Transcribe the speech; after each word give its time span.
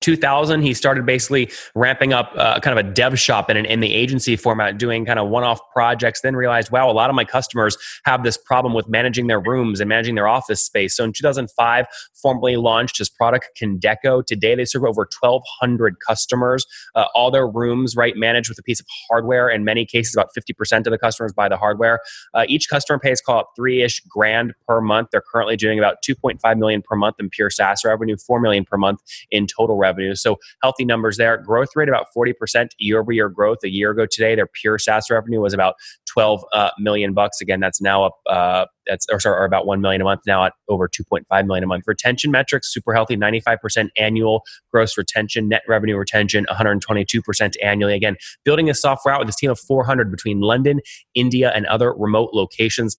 2000 0.00 0.62
he 0.62 0.74
started 0.74 1.04
basically 1.04 1.50
ramping 1.74 2.12
up 2.12 2.32
uh, 2.36 2.58
kind 2.60 2.78
of 2.78 2.84
a 2.84 2.88
dev 2.90 3.18
shop 3.18 3.50
in, 3.50 3.56
an, 3.56 3.66
in 3.66 3.80
the 3.80 3.94
agency 3.94 4.36
format 4.36 4.78
doing 4.78 5.04
kind 5.04 5.18
of 5.18 5.28
one-off 5.28 5.60
projects 5.72 6.20
then 6.22 6.34
realized 6.34 6.70
wow 6.70 6.90
a 6.90 6.92
lot 6.92 7.10
of 7.10 7.16
my 7.16 7.24
customers 7.24 7.76
have 8.04 8.24
this 8.24 8.36
problem 8.36 8.72
with 8.74 8.88
managing 8.88 9.26
their 9.26 9.40
rooms 9.40 9.80
and 9.80 9.88
managing 9.88 10.14
their 10.14 10.28
office 10.28 10.62
space. 10.62 10.96
So 10.96 11.04
in 11.04 11.12
2005 11.12 11.86
formally 12.14 12.56
launched 12.56 12.98
his 12.98 13.08
product 13.08 13.50
Condeco. 13.60 14.24
today 14.24 14.54
they 14.54 14.64
serve 14.64 14.84
over 14.84 15.08
1200 15.20 15.96
customers. 16.06 16.66
Uh, 16.94 17.06
all 17.14 17.30
their 17.30 17.46
rooms 17.46 17.96
right 17.96 18.16
managed 18.16 18.48
with 18.48 18.58
a 18.58 18.62
piece 18.62 18.80
of 18.80 18.86
hardware. 19.08 19.48
In 19.48 19.64
many 19.64 19.84
cases 19.84 20.14
about 20.14 20.28
50% 20.36 20.86
of 20.86 20.90
the 20.90 20.98
customers 20.98 21.32
buy 21.32 21.48
the 21.48 21.56
hardware. 21.56 22.00
Uh, 22.34 22.44
each 22.48 22.68
customer 22.68 22.98
pays 22.98 23.20
call 23.20 23.40
it 23.40 23.46
three-ish 23.56 24.00
grand 24.08 24.54
per 24.66 24.80
month. 24.80 25.08
They're 25.12 25.22
currently 25.32 25.56
doing 25.56 25.78
about 25.78 25.96
2.5 26.02 26.58
million 26.58 26.82
per 26.82 26.96
month 26.96 27.16
in 27.18 27.28
pure 27.28 27.50
saas 27.50 27.84
revenue 27.84 28.16
4 28.16 28.40
million 28.40 28.64
per 28.64 28.76
month 28.76 29.00
in 29.30 29.46
total 29.46 29.76
revenue 29.76 29.89
revenue. 29.90 30.14
So 30.14 30.36
healthy 30.62 30.84
numbers 30.84 31.16
there. 31.16 31.36
Growth 31.38 31.70
rate 31.74 31.88
about 31.88 32.06
40% 32.16 32.68
year 32.78 33.00
over 33.00 33.12
year 33.12 33.28
growth. 33.28 33.58
A 33.64 33.70
year 33.70 33.90
ago 33.90 34.06
today, 34.10 34.34
their 34.34 34.46
pure 34.46 34.78
SaaS 34.78 35.10
revenue 35.10 35.40
was 35.40 35.52
about 35.52 35.74
12 36.08 36.44
uh, 36.52 36.70
million 36.78 37.12
bucks. 37.12 37.40
Again, 37.40 37.60
that's 37.60 37.80
now 37.80 38.04
up. 38.04 38.14
Uh, 38.28 38.66
that's 38.86 39.06
or, 39.10 39.20
sorry, 39.20 39.38
or 39.40 39.44
about 39.44 39.66
1 39.66 39.80
million 39.80 40.00
a 40.00 40.04
month 40.04 40.22
now 40.26 40.44
at 40.44 40.52
over 40.68 40.88
2.5 40.88 41.46
million 41.46 41.64
a 41.64 41.66
month. 41.66 41.84
Retention 41.86 42.30
metrics 42.30 42.72
super 42.72 42.92
healthy. 42.92 43.16
95% 43.16 43.88
annual 43.96 44.42
gross 44.72 44.96
retention. 44.96 45.48
Net 45.48 45.62
revenue 45.68 45.96
retention 45.96 46.46
122% 46.50 47.54
annually. 47.62 47.94
Again, 47.94 48.16
building 48.44 48.68
a 48.70 48.74
software 48.74 49.14
out 49.14 49.20
with 49.20 49.28
this 49.28 49.36
team 49.36 49.50
of 49.50 49.60
400 49.60 50.10
between 50.10 50.40
London, 50.40 50.80
India, 51.14 51.52
and 51.54 51.66
other 51.66 51.92
remote 51.92 52.30
locations. 52.32 52.96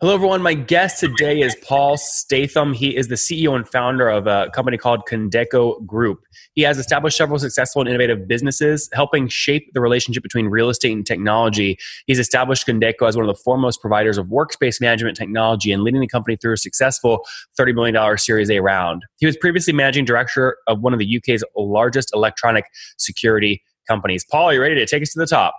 Hello, 0.00 0.14
everyone. 0.14 0.42
My 0.42 0.54
guest 0.54 1.00
today 1.00 1.40
is 1.40 1.56
Paul 1.56 1.96
Statham. 1.96 2.72
He 2.72 2.96
is 2.96 3.08
the 3.08 3.16
CEO 3.16 3.56
and 3.56 3.68
founder 3.68 4.08
of 4.08 4.28
a 4.28 4.48
company 4.54 4.76
called 4.76 5.00
Condeco 5.10 5.84
Group. 5.84 6.20
He 6.54 6.62
has 6.62 6.78
established 6.78 7.16
several 7.16 7.40
successful 7.40 7.82
and 7.82 7.88
innovative 7.88 8.28
businesses, 8.28 8.88
helping 8.92 9.26
shape 9.26 9.72
the 9.74 9.80
relationship 9.80 10.22
between 10.22 10.46
real 10.46 10.68
estate 10.68 10.92
and 10.92 11.04
technology. 11.04 11.78
He's 12.06 12.20
established 12.20 12.64
Condeco 12.64 13.08
as 13.08 13.16
one 13.16 13.28
of 13.28 13.36
the 13.36 13.42
foremost 13.42 13.80
providers 13.80 14.18
of 14.18 14.26
workspace 14.26 14.80
management 14.80 15.16
technology 15.16 15.72
and 15.72 15.82
leading 15.82 16.00
the 16.00 16.06
company 16.06 16.36
through 16.36 16.52
a 16.52 16.58
successful 16.58 17.26
$30 17.58 17.74
million 17.74 18.18
Series 18.18 18.52
A 18.52 18.60
round. 18.60 19.02
He 19.16 19.26
was 19.26 19.36
previously 19.36 19.72
managing 19.72 20.04
director 20.04 20.58
of 20.68 20.80
one 20.80 20.92
of 20.92 21.00
the 21.00 21.16
UK's 21.16 21.42
largest 21.56 22.10
electronic 22.14 22.66
security 22.98 23.64
companies. 23.88 24.24
Paul, 24.30 24.44
are 24.44 24.54
you 24.54 24.60
ready 24.60 24.76
to 24.76 24.86
take 24.86 25.02
us 25.02 25.10
to 25.14 25.18
the 25.18 25.26
top? 25.26 25.54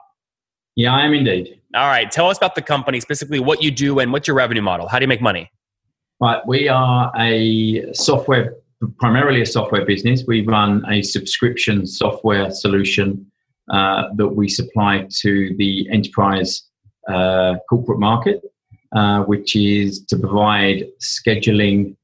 Yeah, 0.80 0.96
I 0.96 1.06
am 1.06 1.14
indeed. 1.14 1.60
All 1.76 1.88
right. 1.88 2.10
Tell 2.10 2.30
us 2.30 2.38
about 2.38 2.56
the 2.56 2.62
company, 2.62 3.02
specifically 3.02 3.42
what 3.42 3.62
you 3.62 3.70
do 3.70 4.00
and 4.00 4.14
what's 4.14 4.30
your 4.30 4.38
revenue 4.38 4.62
model. 4.62 4.88
How 4.88 4.98
do 4.98 5.04
you 5.04 5.10
make 5.10 5.22
money? 5.22 5.52
Right. 6.22 6.42
We 6.48 6.70
are 6.70 7.12
a 7.18 7.92
software, 7.92 8.56
primarily 8.98 9.42
a 9.42 9.46
software 9.46 9.86
business. 9.86 10.24
We 10.26 10.46
run 10.46 10.86
a 10.90 11.02
subscription 11.02 11.86
software 11.86 12.50
solution 12.52 13.30
uh, 13.70 14.04
that 14.16 14.30
we 14.30 14.48
supply 14.48 15.06
to 15.20 15.54
the 15.58 15.86
enterprise 15.92 16.64
uh, 17.10 17.56
corporate 17.70 18.00
market, 18.00 18.42
uh, 18.96 19.24
which 19.24 19.58
is 19.58 20.06
to 20.06 20.18
provide 20.18 20.86
scheduling 21.02 21.98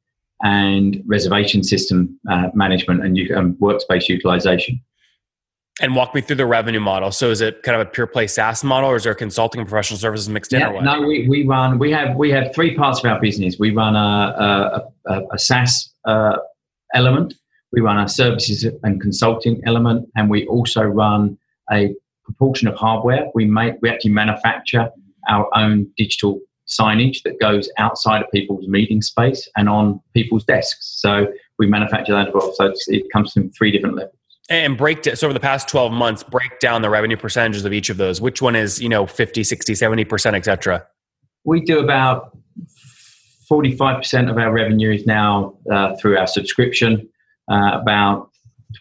and 0.43 1.01
reservation 1.05 1.63
system 1.63 2.19
uh, 2.29 2.49
management 2.53 3.05
and 3.05 3.17
um, 3.37 3.53
workspace 3.61 4.09
utilization 4.09 4.81
and 5.81 5.95
walk 5.95 6.15
me 6.15 6.21
through 6.21 6.37
the 6.37 6.45
revenue 6.45 6.79
model. 6.79 7.11
So 7.11 7.29
is 7.29 7.41
it 7.41 7.61
kind 7.63 7.79
of 7.79 7.85
a 7.85 7.89
pure 7.89 8.07
play 8.07 8.27
SaaS 8.27 8.63
model 8.63 8.89
or 8.89 8.95
is 8.95 9.03
there 9.03 9.13
consulting 9.13 9.59
and 9.59 9.69
professional 9.69 9.99
services 9.99 10.29
mixed 10.29 10.53
in 10.53 10.61
yeah, 10.61 10.69
or 10.69 10.73
what? 10.75 10.83
No, 10.83 11.01
we, 11.01 11.27
we 11.27 11.45
run, 11.45 11.79
we 11.79 11.91
have, 11.91 12.15
we 12.15 12.31
have 12.31 12.53
three 12.55 12.75
parts 12.75 12.99
of 12.99 13.05
our 13.05 13.19
business. 13.19 13.57
We 13.59 13.71
run 13.71 13.95
a, 13.95 13.99
a, 15.07 15.13
a, 15.13 15.21
a 15.33 15.39
SaaS 15.39 15.91
uh, 16.05 16.37
element, 16.93 17.33
we 17.73 17.81
run 17.81 17.99
a 17.99 18.07
services 18.07 18.65
and 18.83 19.01
consulting 19.01 19.61
element, 19.65 20.09
and 20.15 20.29
we 20.29 20.47
also 20.47 20.81
run 20.81 21.37
a 21.71 21.93
proportion 22.23 22.69
of 22.69 22.75
hardware. 22.75 23.27
We 23.35 23.45
make, 23.45 23.75
we 23.81 23.89
actually 23.89 24.11
manufacture 24.11 24.89
our 25.27 25.47
own 25.57 25.91
digital 25.97 26.39
signage 26.67 27.21
that 27.23 27.39
goes 27.39 27.69
outside 27.77 28.23
of 28.23 28.31
people's 28.31 28.67
meeting 28.67 29.01
space 29.01 29.47
and 29.57 29.67
on 29.67 29.99
people's 30.13 30.45
desks. 30.45 30.95
So 30.99 31.27
we 31.59 31.67
manufacture 31.67 32.13
that 32.13 32.29
as 32.29 32.33
well. 32.33 32.53
So 32.55 32.73
it 32.87 33.03
comes 33.11 33.33
from 33.33 33.51
three 33.51 33.71
different 33.71 33.95
levels 33.95 34.14
and 34.49 34.77
break 34.77 35.03
to, 35.03 35.15
so 35.15 35.27
over 35.27 35.33
the 35.33 35.39
past 35.39 35.67
12 35.67 35.91
months 35.91 36.23
break 36.23 36.59
down 36.59 36.81
the 36.81 36.89
revenue 36.89 37.17
percentages 37.17 37.65
of 37.65 37.73
each 37.73 37.89
of 37.89 37.97
those 37.97 38.21
which 38.21 38.41
one 38.41 38.55
is 38.55 38.81
you 38.81 38.89
know 38.89 39.05
50 39.05 39.43
60 39.43 39.73
70% 39.73 40.33
etc 40.35 40.85
we 41.43 41.61
do 41.61 41.79
about 41.79 42.37
45% 43.49 44.29
of 44.29 44.37
our 44.37 44.51
revenue 44.51 44.91
is 44.91 45.05
now 45.05 45.55
uh, 45.71 45.95
through 45.97 46.17
our 46.17 46.27
subscription 46.27 47.07
uh, 47.51 47.79
about 47.79 48.31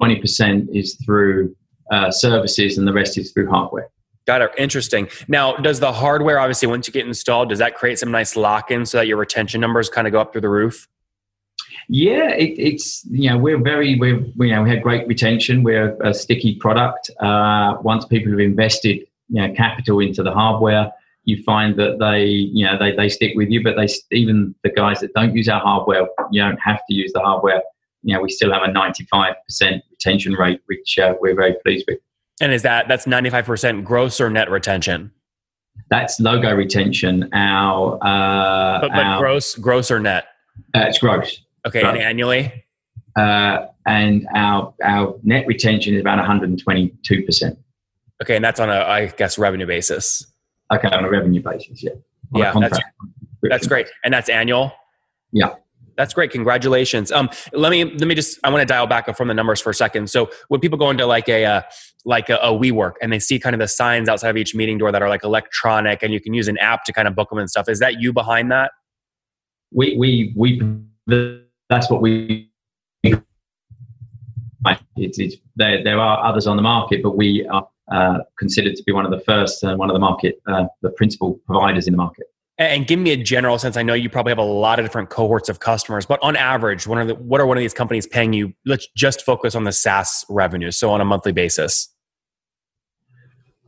20% 0.00 0.75
is 0.75 0.94
through 1.04 1.54
uh, 1.91 2.10
services 2.10 2.78
and 2.78 2.88
the 2.88 2.92
rest 2.92 3.19
is 3.19 3.32
through 3.32 3.48
hardware 3.48 3.91
Got 4.26 4.41
it. 4.41 4.52
Interesting. 4.56 5.08
Now, 5.28 5.54
does 5.56 5.81
the 5.81 5.92
hardware 5.92 6.38
obviously 6.38 6.66
once 6.66 6.86
you 6.86 6.94
get 6.94 7.06
installed, 7.06 7.50
does 7.50 7.58
that 7.58 7.75
create 7.75 7.98
some 7.98 8.10
nice 8.10 8.36
lock-in 8.36 8.86
so 8.86 8.98
that 8.98 9.06
your 9.06 9.19
retention 9.19 9.60
numbers 9.60 9.91
kind 9.91 10.06
of 10.06 10.12
go 10.12 10.20
up 10.20 10.32
through 10.32 10.41
the 10.41 10.48
roof? 10.48 10.88
Yeah, 11.88 12.30
it, 12.30 12.58
it's 12.58 13.04
you 13.10 13.30
know 13.30 13.38
we're 13.38 13.62
very 13.62 13.98
we're 13.98 14.20
you 14.20 14.54
know 14.54 14.62
we 14.62 14.70
had 14.70 14.82
great 14.82 15.06
retention. 15.06 15.62
We're 15.62 15.96
a 16.02 16.14
sticky 16.14 16.56
product. 16.56 17.10
Uh, 17.20 17.76
once 17.82 18.04
people 18.04 18.30
have 18.32 18.40
invested 18.40 19.00
you 19.28 19.42
know 19.42 19.52
capital 19.54 20.00
into 20.00 20.22
the 20.22 20.32
hardware, 20.32 20.92
you 21.24 21.42
find 21.42 21.76
that 21.78 21.98
they 21.98 22.24
you 22.24 22.64
know 22.64 22.78
they, 22.78 22.94
they 22.94 23.08
stick 23.08 23.32
with 23.36 23.50
you. 23.50 23.62
But 23.62 23.76
they 23.76 23.88
even 24.16 24.54
the 24.62 24.70
guys 24.70 25.00
that 25.00 25.12
don't 25.14 25.34
use 25.34 25.48
our 25.48 25.60
hardware, 25.60 26.06
you 26.30 26.42
don't 26.42 26.58
have 26.58 26.80
to 26.88 26.94
use 26.94 27.12
the 27.12 27.20
hardware. 27.20 27.62
You 28.02 28.14
know 28.14 28.22
we 28.22 28.30
still 28.30 28.52
have 28.52 28.62
a 28.62 28.72
ninety 28.72 29.04
five 29.10 29.34
percent 29.46 29.82
retention 29.90 30.34
rate, 30.34 30.60
which 30.66 30.98
uh, 30.98 31.14
we're 31.20 31.34
very 31.34 31.54
pleased 31.64 31.84
with. 31.88 31.98
And 32.40 32.52
is 32.52 32.62
that 32.62 32.88
that's 32.88 33.06
ninety 33.06 33.30
five 33.30 33.46
percent 33.46 33.84
gross 33.84 34.20
or 34.20 34.30
net 34.30 34.50
retention? 34.50 35.12
That's 35.90 36.18
logo 36.20 36.54
retention. 36.54 37.28
Our 37.32 37.96
uh, 37.96 38.80
but, 38.80 38.88
but 38.88 39.04
our, 39.04 39.20
gross 39.20 39.54
gross 39.54 39.90
or 39.90 40.00
net? 40.00 40.26
Uh, 40.74 40.84
it's 40.88 40.98
gross. 40.98 41.44
Okay, 41.66 41.82
and 41.82 41.98
annually? 41.98 42.64
Uh, 43.16 43.66
and 43.86 44.26
our 44.34 44.75
our 44.82 45.19
net 45.22 45.47
retention 45.47 45.94
is 45.94 46.00
about 46.00 46.19
122 46.19 47.22
percent. 47.22 47.58
Okay, 48.22 48.36
and 48.36 48.44
that's 48.44 48.60
on 48.60 48.70
a 48.70 48.80
I 48.80 49.06
guess 49.06 49.38
revenue 49.38 49.66
basis. 49.66 50.26
Okay, 50.72 50.88
on 50.88 51.04
a 51.04 51.08
revenue 51.08 51.42
basis, 51.42 51.82
yeah. 51.82 51.91
On 52.34 52.41
yeah, 52.41 52.69
that's, 52.69 52.78
that's 53.42 53.66
great, 53.66 53.88
and 54.04 54.12
that's 54.12 54.28
annual. 54.28 54.72
Yeah, 55.32 55.54
that's 55.97 56.14
great. 56.14 56.30
Congratulations. 56.30 57.12
Um, 57.12 57.30
let 57.52 57.70
me 57.70 57.84
let 57.84 58.08
me 58.08 58.14
just 58.14 58.38
I 58.42 58.50
want 58.50 58.62
to 58.62 58.66
dial 58.66 58.86
back 58.86 59.14
from 59.16 59.28
the 59.28 59.34
numbers 59.34 59.60
for 59.60 59.70
a 59.70 59.75
second. 59.75 60.10
So 60.10 60.31
when 60.48 60.60
people 60.60 60.78
go 60.78 60.91
into 60.91 61.06
like 61.06 61.28
a 61.28 61.44
uh, 61.44 61.62
like 62.04 62.28
a, 62.31 62.36
a 62.36 62.52
WeWork 62.52 62.94
and 63.00 63.12
they 63.12 63.19
see 63.19 63.38
kind 63.38 63.54
of 63.54 63.60
the 63.60 63.69
signs 63.69 64.08
outside 64.08 64.31
of 64.31 64.36
each 64.36 64.54
meeting 64.54 64.78
door 64.78 64.92
that 64.92 65.02
are 65.02 65.08
like 65.08 65.25
electronic, 65.25 66.02
and 66.02 66.12
you 66.12 66.20
can 66.20 66.34
use 66.34 66.48
an 66.48 66.58
app 66.58 66.84
to 66.84 66.92
kind 66.92 67.06
of 67.06 67.14
book 67.14 67.31
them 67.31 67.38
and 67.38 67.48
stuff. 67.48 67.69
Is 67.69 67.78
that 67.78 68.00
you 68.00 68.12
behind 68.12 68.50
that? 68.50 68.72
We 69.72 69.96
we 69.96 70.32
we 70.36 70.60
that's 71.74 71.90
what 71.90 72.00
we 72.00 72.50
there, 75.56 75.84
there 75.84 75.98
are 75.98 76.24
others 76.24 76.46
on 76.46 76.56
the 76.56 76.62
market, 76.62 77.02
but 77.02 77.16
we 77.16 77.46
are 77.48 77.68
uh, 77.92 78.18
considered 78.38 78.76
to 78.76 78.82
be 78.84 78.92
one 78.92 79.04
of 79.04 79.10
the 79.10 79.20
first 79.20 79.62
and 79.62 79.78
one 79.78 79.90
of 79.90 79.94
the 79.94 80.00
market, 80.00 80.40
uh, 80.46 80.64
the 80.82 80.90
principal 80.90 81.40
providers 81.46 81.86
in 81.86 81.92
the 81.92 81.98
market. 81.98 82.26
And 82.56 82.86
give 82.86 83.00
me 83.00 83.10
a 83.10 83.16
general 83.16 83.58
sense. 83.58 83.76
I 83.76 83.82
know 83.82 83.94
you 83.94 84.08
probably 84.08 84.30
have 84.30 84.38
a 84.38 84.42
lot 84.42 84.78
of 84.78 84.84
different 84.84 85.10
cohorts 85.10 85.48
of 85.48 85.58
customers, 85.58 86.06
but 86.06 86.22
on 86.22 86.36
average, 86.36 86.86
what 86.86 86.98
are, 86.98 87.04
the, 87.04 87.14
what 87.16 87.40
are 87.40 87.46
one 87.46 87.56
of 87.56 87.60
these 87.60 87.74
companies 87.74 88.06
paying 88.06 88.32
you? 88.32 88.54
Let's 88.64 88.86
just 88.96 89.22
focus 89.22 89.56
on 89.56 89.64
the 89.64 89.72
SaaS 89.72 90.24
revenue. 90.28 90.70
So 90.70 90.90
on 90.92 91.00
a 91.00 91.04
monthly 91.04 91.32
basis. 91.32 91.94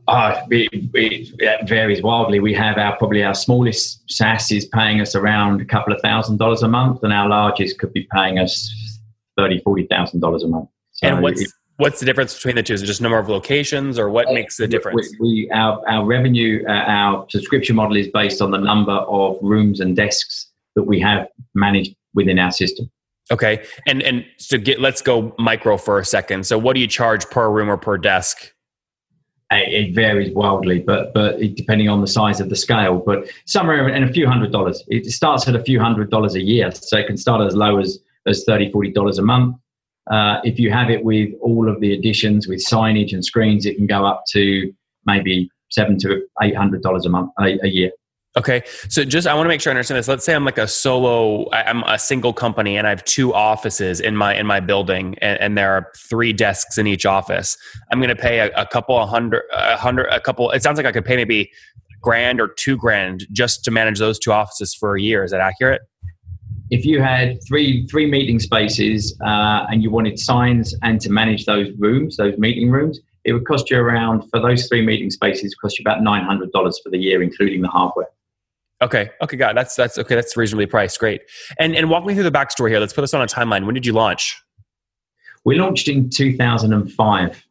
Uh, 0.07 0.41
it, 0.51 0.69
it, 0.93 1.33
it, 1.39 1.67
varies 1.67 2.01
wildly. 2.01 2.39
We 2.39 2.53
have 2.53 2.77
our 2.77 2.95
probably 2.95 3.23
our 3.23 3.33
smallest 3.33 4.09
SaaS 4.09 4.51
is 4.51 4.65
paying 4.65 5.01
us 5.01 5.15
around 5.15 5.59
a 5.59 5.65
couple 5.65 5.91
of 5.91 5.99
thousand 6.01 6.37
dollars 6.37 6.63
a 6.63 6.67
month, 6.69 7.03
and 7.03 7.11
our 7.11 7.27
largest 7.27 7.77
could 7.77 7.91
be 7.91 8.07
paying 8.13 8.39
us 8.39 8.99
thirty, 9.37 9.59
forty 9.59 9.85
thousand 9.87 10.21
dollars 10.21 10.43
a 10.43 10.47
month. 10.47 10.69
So 10.91 11.07
and 11.07 11.21
what's 11.21 11.41
it, 11.41 11.49
what's 11.75 11.99
the 11.99 12.05
difference 12.05 12.35
between 12.35 12.55
the 12.55 12.63
two? 12.63 12.73
Is 12.73 12.83
it 12.83 12.85
just 12.85 13.01
number 13.01 13.17
of 13.17 13.27
locations, 13.27 13.99
or 13.99 14.09
what 14.09 14.29
uh, 14.29 14.33
makes 14.33 14.55
the 14.55 14.67
difference? 14.67 15.13
We, 15.19 15.27
we 15.27 15.51
our 15.51 15.81
our 15.89 16.05
revenue, 16.05 16.63
uh, 16.67 16.71
our 16.71 17.25
subscription 17.29 17.75
model 17.75 17.97
is 17.97 18.07
based 18.07 18.41
on 18.41 18.51
the 18.51 18.59
number 18.59 18.93
of 18.93 19.37
rooms 19.41 19.81
and 19.81 19.93
desks 19.93 20.51
that 20.75 20.83
we 20.83 21.01
have 21.01 21.27
managed 21.53 21.95
within 22.13 22.39
our 22.39 22.51
system. 22.51 22.89
Okay, 23.29 23.65
and 23.85 24.01
and 24.01 24.25
so 24.37 24.57
get 24.57 24.79
let's 24.79 25.01
go 25.01 25.35
micro 25.37 25.75
for 25.75 25.99
a 25.99 26.05
second. 26.05 26.45
So 26.45 26.57
what 26.57 26.75
do 26.75 26.79
you 26.79 26.87
charge 26.87 27.29
per 27.29 27.49
room 27.49 27.69
or 27.69 27.77
per 27.77 27.97
desk? 27.97 28.53
It 29.51 29.95
varies 29.95 30.33
wildly, 30.33 30.79
but 30.79 31.13
but 31.13 31.39
depending 31.55 31.89
on 31.89 32.01
the 32.01 32.07
size 32.07 32.39
of 32.39 32.49
the 32.49 32.55
scale, 32.55 33.01
but 33.05 33.29
somewhere 33.45 33.87
in 33.89 34.03
a 34.03 34.11
few 34.11 34.27
hundred 34.27 34.51
dollars. 34.51 34.83
It 34.87 35.05
starts 35.05 35.47
at 35.47 35.55
a 35.55 35.63
few 35.63 35.79
hundred 35.79 36.09
dollars 36.09 36.35
a 36.35 36.41
year, 36.41 36.71
so 36.71 36.97
it 36.97 37.07
can 37.07 37.17
start 37.17 37.41
as 37.41 37.55
low 37.55 37.79
as 37.79 37.99
as 38.25 38.43
30 38.43 38.71
40 38.71 38.91
dollars 38.91 39.19
a 39.19 39.21
month. 39.21 39.55
Uh, 40.11 40.39
if 40.43 40.59
you 40.59 40.71
have 40.71 40.89
it 40.89 41.03
with 41.03 41.33
all 41.41 41.69
of 41.69 41.79
the 41.81 41.93
additions 41.93 42.47
with 42.47 42.65
signage 42.65 43.13
and 43.13 43.23
screens, 43.23 43.65
it 43.65 43.75
can 43.75 43.87
go 43.87 44.05
up 44.05 44.23
to 44.29 44.73
maybe 45.05 45.49
seven 45.69 45.97
to 45.99 46.25
eight 46.41 46.55
hundred 46.55 46.81
dollars 46.81 47.05
a 47.05 47.09
month 47.09 47.31
a, 47.39 47.57
a 47.63 47.67
year. 47.67 47.91
Okay. 48.37 48.61
So 48.87 49.03
just, 49.03 49.25
I 49.25 49.33
want 49.33 49.45
to 49.45 49.49
make 49.49 49.61
sure 49.61 49.71
I 49.71 49.73
understand 49.73 49.97
this. 49.97 50.07
Let's 50.07 50.23
say 50.23 50.35
I'm 50.35 50.45
like 50.45 50.59
a 50.59 50.67
solo, 50.67 51.49
I'm 51.51 51.81
a 51.83 51.97
single 51.97 52.33
company 52.33 52.77
and 52.77 52.85
I 52.85 52.91
have 52.91 53.03
two 53.03 53.33
offices 53.33 53.99
in 53.99 54.15
my, 54.15 54.35
in 54.35 54.45
my 54.45 54.59
building 54.59 55.15
and, 55.23 55.39
and 55.41 55.57
there 55.57 55.73
are 55.73 55.91
three 55.97 56.33
desks 56.33 56.77
in 56.77 56.85
each 56.85 57.03
office. 57.03 57.57
I'm 57.91 57.99
going 57.99 58.09
to 58.09 58.15
pay 58.15 58.39
a, 58.39 58.51
a 58.55 58.67
couple, 58.67 58.95
a 58.99 59.07
hundred, 59.07 59.41
a 59.51 59.75
hundred, 59.75 60.05
a 60.09 60.19
couple, 60.19 60.51
it 60.51 60.61
sounds 60.61 60.77
like 60.77 60.85
I 60.85 60.91
could 60.91 61.03
pay 61.03 61.15
maybe 61.15 61.51
grand 61.99 62.39
or 62.39 62.49
two 62.49 62.77
grand 62.77 63.25
just 63.31 63.63
to 63.63 63.71
manage 63.71 63.97
those 63.97 64.19
two 64.19 64.31
offices 64.31 64.75
for 64.75 64.95
a 64.95 65.01
year. 65.01 65.23
Is 65.23 65.31
that 65.31 65.41
accurate? 65.41 65.81
If 66.69 66.85
you 66.85 67.01
had 67.01 67.39
three, 67.47 67.87
three 67.87 68.05
meeting 68.05 68.39
spaces 68.39 69.17
uh, 69.25 69.65
and 69.71 69.81
you 69.81 69.89
wanted 69.89 70.19
signs 70.19 70.75
and 70.83 71.01
to 71.01 71.09
manage 71.09 71.45
those 71.45 71.69
rooms, 71.79 72.17
those 72.17 72.37
meeting 72.37 72.69
rooms, 72.69 72.99
it 73.23 73.33
would 73.33 73.47
cost 73.47 73.71
you 73.71 73.79
around, 73.79 74.29
for 74.29 74.39
those 74.39 74.67
three 74.67 74.85
meeting 74.85 75.09
spaces, 75.09 75.55
cost 75.55 75.79
you 75.79 75.83
about 75.83 76.01
$900 76.01 76.51
for 76.51 76.89
the 76.91 76.97
year, 76.97 77.23
including 77.23 77.61
the 77.61 77.67
hardware. 77.67 78.07
Okay. 78.81 79.09
Okay. 79.21 79.37
Got 79.37 79.51
it. 79.51 79.55
That's 79.55 79.75
that's 79.75 79.97
okay. 79.97 80.15
That's 80.15 80.37
reasonably 80.37 80.67
priced. 80.67 80.99
Great. 80.99 81.21
And 81.59 81.75
and 81.75 81.89
walk 81.89 82.05
me 82.05 82.13
through 82.13 82.23
the 82.23 82.31
backstory 82.31 82.69
here. 82.69 82.79
Let's 82.79 82.93
put 82.93 83.01
this 83.01 83.13
on 83.13 83.21
a 83.21 83.25
timeline. 83.25 83.65
When 83.65 83.73
did 83.73 83.85
you 83.85 83.93
launch? 83.93 84.41
We 85.45 85.55
launched 85.55 85.87
in 85.87 86.09
2005. 86.09 87.45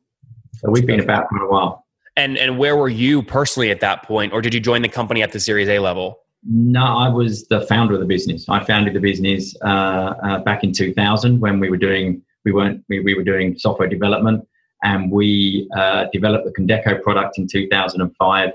So 0.56 0.70
we've 0.70 0.86
been 0.86 1.00
about 1.00 1.28
for 1.30 1.42
a 1.42 1.50
while. 1.50 1.86
And 2.16 2.38
and 2.38 2.58
where 2.58 2.76
were 2.76 2.88
you 2.88 3.22
personally 3.22 3.70
at 3.70 3.80
that 3.80 4.02
point, 4.02 4.32
or 4.32 4.40
did 4.40 4.54
you 4.54 4.60
join 4.60 4.82
the 4.82 4.88
company 4.88 5.22
at 5.22 5.32
the 5.32 5.40
Series 5.40 5.68
A 5.68 5.78
level? 5.78 6.20
No, 6.48 6.84
I 6.84 7.08
was 7.08 7.48
the 7.48 7.62
founder 7.62 7.94
of 7.94 8.00
the 8.00 8.06
business. 8.06 8.48
I 8.48 8.62
founded 8.64 8.94
the 8.94 9.00
business 9.00 9.56
uh, 9.64 10.14
uh, 10.22 10.38
back 10.40 10.62
in 10.62 10.72
2000 10.72 11.40
when 11.40 11.58
we 11.58 11.68
were 11.68 11.76
doing 11.76 12.22
we 12.44 12.52
weren't 12.52 12.84
we, 12.88 13.00
we 13.00 13.14
were 13.14 13.24
doing 13.24 13.58
software 13.58 13.88
development, 13.88 14.46
and 14.82 15.10
we 15.10 15.68
uh, 15.76 16.06
developed 16.12 16.46
the 16.46 16.52
Condeco 16.52 17.02
product 17.02 17.38
in 17.38 17.46
2005 17.46 18.50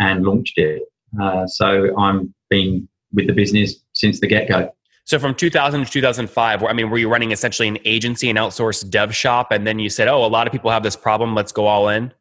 and 0.00 0.24
launched 0.24 0.58
it. 0.58 0.82
Uh, 1.20 1.46
so 1.46 1.96
I'm 1.98 2.34
been 2.50 2.88
with 3.12 3.26
the 3.26 3.32
business 3.32 3.76
since 3.92 4.20
the 4.20 4.26
get 4.26 4.48
go. 4.48 4.70
So 5.06 5.18
from 5.18 5.34
2000 5.34 5.84
to 5.84 5.90
2005, 5.90 6.62
I 6.62 6.72
mean, 6.72 6.88
were 6.88 6.96
you 6.96 7.10
running 7.10 7.30
essentially 7.30 7.68
an 7.68 7.78
agency 7.84 8.30
and 8.30 8.38
outsourced 8.38 8.88
dev 8.88 9.14
shop, 9.14 9.52
and 9.52 9.66
then 9.66 9.78
you 9.78 9.90
said, 9.90 10.08
"Oh, 10.08 10.24
a 10.24 10.28
lot 10.28 10.46
of 10.46 10.52
people 10.52 10.70
have 10.70 10.82
this 10.82 10.96
problem. 10.96 11.34
Let's 11.34 11.52
go 11.52 11.66
all 11.66 11.88
in." 11.88 12.12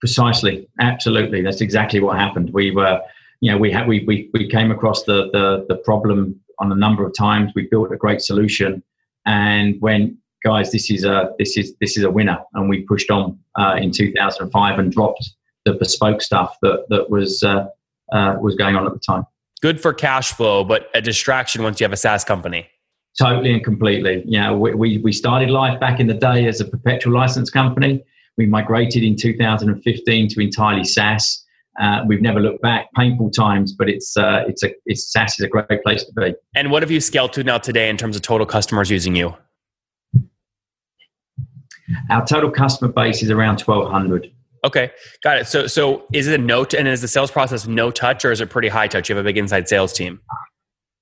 Precisely, 0.00 0.68
absolutely. 0.80 1.40
That's 1.40 1.60
exactly 1.60 2.00
what 2.00 2.18
happened. 2.18 2.50
We 2.52 2.70
were, 2.72 3.00
you 3.40 3.50
know, 3.50 3.58
we 3.58 3.70
had 3.70 3.88
we 3.88 4.04
we, 4.06 4.30
we 4.34 4.48
came 4.48 4.70
across 4.70 5.04
the, 5.04 5.30
the 5.32 5.64
the 5.68 5.76
problem 5.76 6.38
on 6.58 6.70
a 6.70 6.74
number 6.76 7.06
of 7.06 7.14
times. 7.16 7.52
We 7.54 7.68
built 7.70 7.90
a 7.90 7.96
great 7.96 8.20
solution, 8.20 8.82
and 9.24 9.80
when 9.80 10.18
guys, 10.44 10.72
this 10.72 10.90
is 10.90 11.04
a 11.04 11.30
this 11.38 11.56
is 11.56 11.74
this 11.80 11.96
is 11.96 12.04
a 12.04 12.10
winner, 12.10 12.38
and 12.52 12.68
we 12.68 12.82
pushed 12.82 13.10
on 13.10 13.38
uh, 13.58 13.76
in 13.80 13.92
2005 13.92 14.78
and 14.78 14.92
dropped 14.92 15.26
the 15.64 15.72
bespoke 15.72 16.20
stuff 16.20 16.56
that 16.60 16.84
that 16.90 17.08
was. 17.08 17.42
Uh, 17.42 17.66
uh, 18.12 18.36
was 18.40 18.54
going 18.54 18.76
on 18.76 18.86
at 18.86 18.92
the 18.92 18.98
time. 18.98 19.24
Good 19.62 19.80
for 19.80 19.92
cash 19.92 20.32
flow, 20.32 20.64
but 20.64 20.88
a 20.94 21.00
distraction 21.00 21.62
once 21.62 21.80
you 21.80 21.84
have 21.84 21.92
a 21.92 21.96
SaaS 21.96 22.24
company. 22.24 22.68
Totally 23.18 23.52
and 23.52 23.64
completely. 23.64 24.22
Yeah, 24.26 24.52
we, 24.52 24.74
we, 24.74 24.98
we 24.98 25.12
started 25.12 25.50
life 25.50 25.78
back 25.80 26.00
in 26.00 26.06
the 26.06 26.14
day 26.14 26.46
as 26.46 26.60
a 26.60 26.64
perpetual 26.64 27.12
license 27.12 27.50
company. 27.50 28.02
We 28.38 28.46
migrated 28.46 29.02
in 29.02 29.16
2015 29.16 30.28
to 30.28 30.40
entirely 30.40 30.84
SaaS. 30.84 31.44
Uh, 31.80 32.02
we've 32.06 32.22
never 32.22 32.40
looked 32.40 32.62
back. 32.62 32.88
Painful 32.94 33.30
times, 33.30 33.72
but 33.72 33.88
it's 33.88 34.16
uh, 34.16 34.44
it's 34.46 34.62
a 34.62 34.70
it's 34.86 35.12
SaaS 35.12 35.38
is 35.38 35.44
a 35.44 35.48
great 35.48 35.82
place 35.82 36.04
to 36.04 36.12
be. 36.12 36.34
And 36.54 36.70
what 36.70 36.82
have 36.82 36.90
you 36.90 37.00
scaled 37.00 37.32
to 37.34 37.44
now 37.44 37.58
today 37.58 37.88
in 37.88 37.96
terms 37.96 38.16
of 38.16 38.22
total 38.22 38.46
customers 38.46 38.90
using 38.90 39.16
you? 39.16 39.34
Our 42.10 42.24
total 42.24 42.50
customer 42.50 42.92
base 42.92 43.22
is 43.22 43.30
around 43.30 43.60
1,200. 43.60 44.32
Okay, 44.64 44.90
got 45.22 45.38
it. 45.38 45.46
So, 45.46 45.66
so 45.66 46.06
is 46.12 46.26
it 46.26 46.38
a 46.38 46.42
note, 46.42 46.74
and 46.74 46.86
is 46.86 47.00
the 47.00 47.08
sales 47.08 47.30
process 47.30 47.66
no 47.66 47.90
touch, 47.90 48.24
or 48.24 48.32
is 48.32 48.40
it 48.40 48.50
pretty 48.50 48.68
high 48.68 48.88
touch? 48.88 49.08
You 49.08 49.16
have 49.16 49.24
a 49.24 49.28
big 49.28 49.38
inside 49.38 49.68
sales 49.68 49.92
team. 49.92 50.20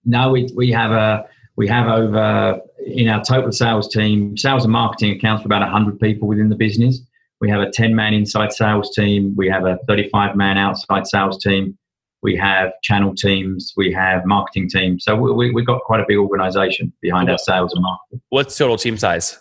No, 0.04 0.30
we 0.30 0.48
we 0.54 0.70
have 0.70 0.92
a 0.92 1.26
we 1.56 1.66
have 1.66 1.88
over 1.88 2.60
in 2.86 3.08
our 3.08 3.22
total 3.24 3.50
sales 3.50 3.88
team. 3.88 4.36
Sales 4.36 4.64
and 4.64 4.72
marketing 4.72 5.16
accounts 5.16 5.42
for 5.42 5.48
about 5.48 5.68
hundred 5.68 5.98
people 5.98 6.28
within 6.28 6.48
the 6.48 6.56
business. 6.56 7.00
We 7.40 7.50
have 7.50 7.60
a 7.60 7.70
ten 7.70 7.94
man 7.94 8.14
inside 8.14 8.52
sales 8.52 8.94
team. 8.94 9.34
We 9.36 9.48
have 9.48 9.64
a 9.64 9.78
thirty 9.88 10.08
five 10.10 10.36
man 10.36 10.56
outside 10.56 11.06
sales 11.06 11.42
team. 11.42 11.76
We 12.22 12.36
have 12.36 12.72
channel 12.82 13.14
teams. 13.14 13.72
We 13.76 13.92
have 13.92 14.24
marketing 14.24 14.68
teams. 14.68 15.04
So 15.04 15.14
we, 15.14 15.32
we, 15.32 15.52
we've 15.52 15.66
got 15.66 15.82
quite 15.82 16.00
a 16.00 16.04
big 16.06 16.16
organization 16.16 16.92
behind 17.00 17.30
our 17.30 17.38
sales 17.38 17.72
and 17.72 17.82
marketing. 17.82 18.20
What's 18.30 18.56
total 18.56 18.76
team 18.76 18.96
size? 18.96 19.38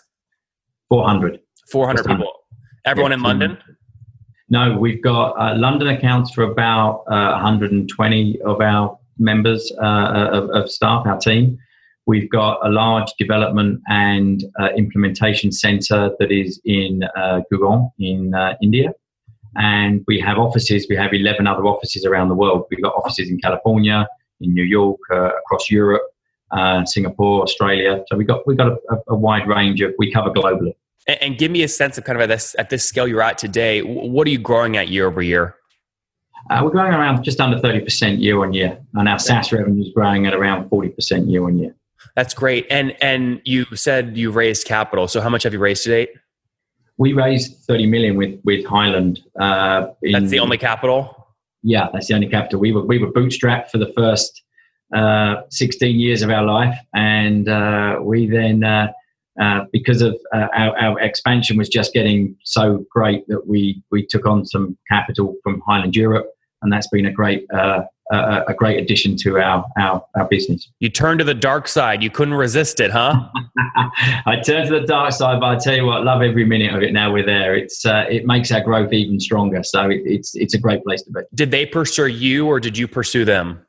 Four 0.88 1.04
hundred. 1.04 1.40
Four 1.70 1.86
hundred 1.86 2.06
people. 2.06 2.32
Everyone 2.84 3.10
yeah, 3.10 3.16
in 3.16 3.22
London. 3.22 3.58
No, 4.50 4.78
we've 4.78 5.02
got 5.02 5.32
uh, 5.32 5.56
London 5.58 5.88
accounts 5.88 6.32
for 6.32 6.44
about 6.44 7.04
uh, 7.08 7.32
120 7.32 8.40
of 8.42 8.60
our 8.62 8.98
members 9.18 9.70
uh, 9.82 10.30
of, 10.32 10.50
of, 10.50 10.70
staff, 10.70 11.06
our 11.06 11.18
team. 11.18 11.58
We've 12.06 12.30
got 12.30 12.66
a 12.66 12.70
large 12.70 13.12
development 13.18 13.82
and 13.88 14.42
uh, 14.58 14.68
implementation 14.74 15.52
center 15.52 16.12
that 16.18 16.30
is 16.30 16.58
in 16.64 17.02
uh, 17.14 17.40
in 17.98 18.34
uh, 18.34 18.54
India. 18.62 18.94
And 19.56 20.02
we 20.06 20.18
have 20.20 20.38
offices, 20.38 20.86
we 20.88 20.96
have 20.96 21.12
11 21.12 21.46
other 21.46 21.64
offices 21.64 22.06
around 22.06 22.28
the 22.28 22.34
world. 22.34 22.64
We've 22.70 22.82
got 22.82 22.94
offices 22.94 23.28
in 23.28 23.38
California, 23.40 24.08
in 24.40 24.54
New 24.54 24.62
York, 24.62 25.00
across 25.10 25.70
Europe, 25.70 26.02
Singapore, 26.84 27.42
Australia. 27.42 28.02
So 28.08 28.16
we've 28.16 28.26
got, 28.26 28.46
we've 28.46 28.56
got 28.56 28.68
a, 28.68 28.98
a 29.08 29.16
wide 29.16 29.46
range 29.46 29.82
of, 29.82 29.92
we 29.98 30.10
cover 30.12 30.30
globally. 30.30 30.74
And, 31.08 31.22
and 31.22 31.38
give 31.38 31.50
me 31.50 31.62
a 31.62 31.68
sense 31.68 31.98
of 31.98 32.04
kind 32.04 32.16
of 32.16 32.22
at 32.22 32.28
this 32.28 32.54
at 32.58 32.70
this 32.70 32.84
scale 32.84 33.08
you're 33.08 33.22
at 33.22 33.38
today. 33.38 33.80
What 33.80 34.26
are 34.26 34.30
you 34.30 34.38
growing 34.38 34.76
at 34.76 34.88
year 34.88 35.06
over 35.06 35.22
year? 35.22 35.56
Uh, 36.50 36.60
we're 36.62 36.70
growing 36.70 36.92
around 36.92 37.22
just 37.24 37.40
under 37.40 37.58
30% 37.58 38.20
year 38.22 38.42
on 38.42 38.52
year, 38.52 38.78
and 38.94 39.08
our 39.08 39.18
SaaS 39.18 39.52
revenue 39.52 39.82
is 39.82 39.90
growing 39.92 40.26
at 40.26 40.34
around 40.34 40.70
40% 40.70 41.30
year 41.30 41.44
on 41.44 41.58
year. 41.58 41.74
That's 42.14 42.32
great. 42.32 42.66
And 42.70 42.96
and 43.02 43.40
you 43.44 43.64
said 43.74 44.16
you 44.16 44.30
raised 44.30 44.66
capital. 44.66 45.08
So 45.08 45.20
how 45.20 45.28
much 45.28 45.42
have 45.42 45.52
you 45.52 45.58
raised 45.58 45.82
to 45.84 45.90
date? 45.90 46.10
We 46.96 47.12
raised 47.12 47.58
30 47.66 47.86
million 47.86 48.16
with 48.16 48.40
with 48.44 48.64
Highland. 48.64 49.20
Uh, 49.38 49.88
in, 50.02 50.12
that's 50.12 50.30
the 50.30 50.38
only 50.38 50.58
capital. 50.58 51.28
Yeah, 51.62 51.88
that's 51.92 52.06
the 52.06 52.14
only 52.14 52.28
capital. 52.28 52.60
We 52.60 52.72
were 52.72 52.84
we 52.84 52.98
were 52.98 53.12
bootstrapped 53.12 53.70
for 53.70 53.78
the 53.78 53.92
first 53.96 54.42
uh, 54.94 55.42
16 55.50 55.98
years 55.98 56.22
of 56.22 56.30
our 56.30 56.44
life, 56.44 56.76
and 56.94 57.48
uh, 57.48 57.98
we 58.00 58.26
then 58.26 58.64
uh, 59.40 59.64
because 59.72 60.02
of 60.02 60.18
uh, 60.34 60.48
our, 60.52 60.76
our, 60.78 61.00
expansion 61.00 61.56
was 61.56 61.68
just 61.68 61.92
getting 61.92 62.36
so 62.42 62.84
great 62.90 63.26
that 63.28 63.46
we 63.46 63.80
we 63.90 64.04
took 64.04 64.26
on 64.26 64.44
some 64.44 64.76
capital 64.90 65.36
from 65.44 65.62
Highland 65.66 65.94
Europe, 65.94 66.28
and 66.62 66.72
that's 66.72 66.88
been 66.88 67.06
a 67.06 67.12
great 67.12 67.46
uh, 67.52 67.82
a, 68.10 68.44
a, 68.48 68.54
great 68.54 68.82
addition 68.82 69.16
to 69.18 69.38
our, 69.38 69.64
our 69.78 70.04
our 70.16 70.26
business. 70.26 70.68
You 70.80 70.88
turned 70.88 71.20
to 71.20 71.24
the 71.24 71.34
dark 71.34 71.68
side. 71.68 72.02
You 72.02 72.10
couldn't 72.10 72.34
resist 72.34 72.80
it, 72.80 72.90
huh? 72.90 73.28
I 74.26 74.40
turned 74.44 74.68
to 74.70 74.80
the 74.80 74.86
dark 74.86 75.12
side, 75.12 75.38
but 75.38 75.46
I 75.46 75.56
tell 75.56 75.76
you 75.76 75.84
what, 75.84 76.04
love 76.04 76.22
every 76.22 76.44
minute 76.44 76.74
of 76.74 76.82
it. 76.82 76.92
Now 76.92 77.12
we're 77.12 77.26
there. 77.26 77.54
It's 77.54 77.86
uh, 77.86 78.06
it 78.10 78.26
makes 78.26 78.50
our 78.50 78.60
growth 78.60 78.92
even 78.92 79.20
stronger. 79.20 79.62
So 79.62 79.88
it, 79.88 80.02
it's 80.04 80.34
it's 80.34 80.54
a 80.54 80.58
great 80.58 80.82
place 80.82 81.02
to 81.02 81.12
be. 81.12 81.20
Did 81.34 81.52
they 81.52 81.64
pursue 81.64 82.06
you, 82.06 82.46
or 82.46 82.58
did 82.58 82.76
you 82.76 82.88
pursue 82.88 83.24
them? 83.24 83.64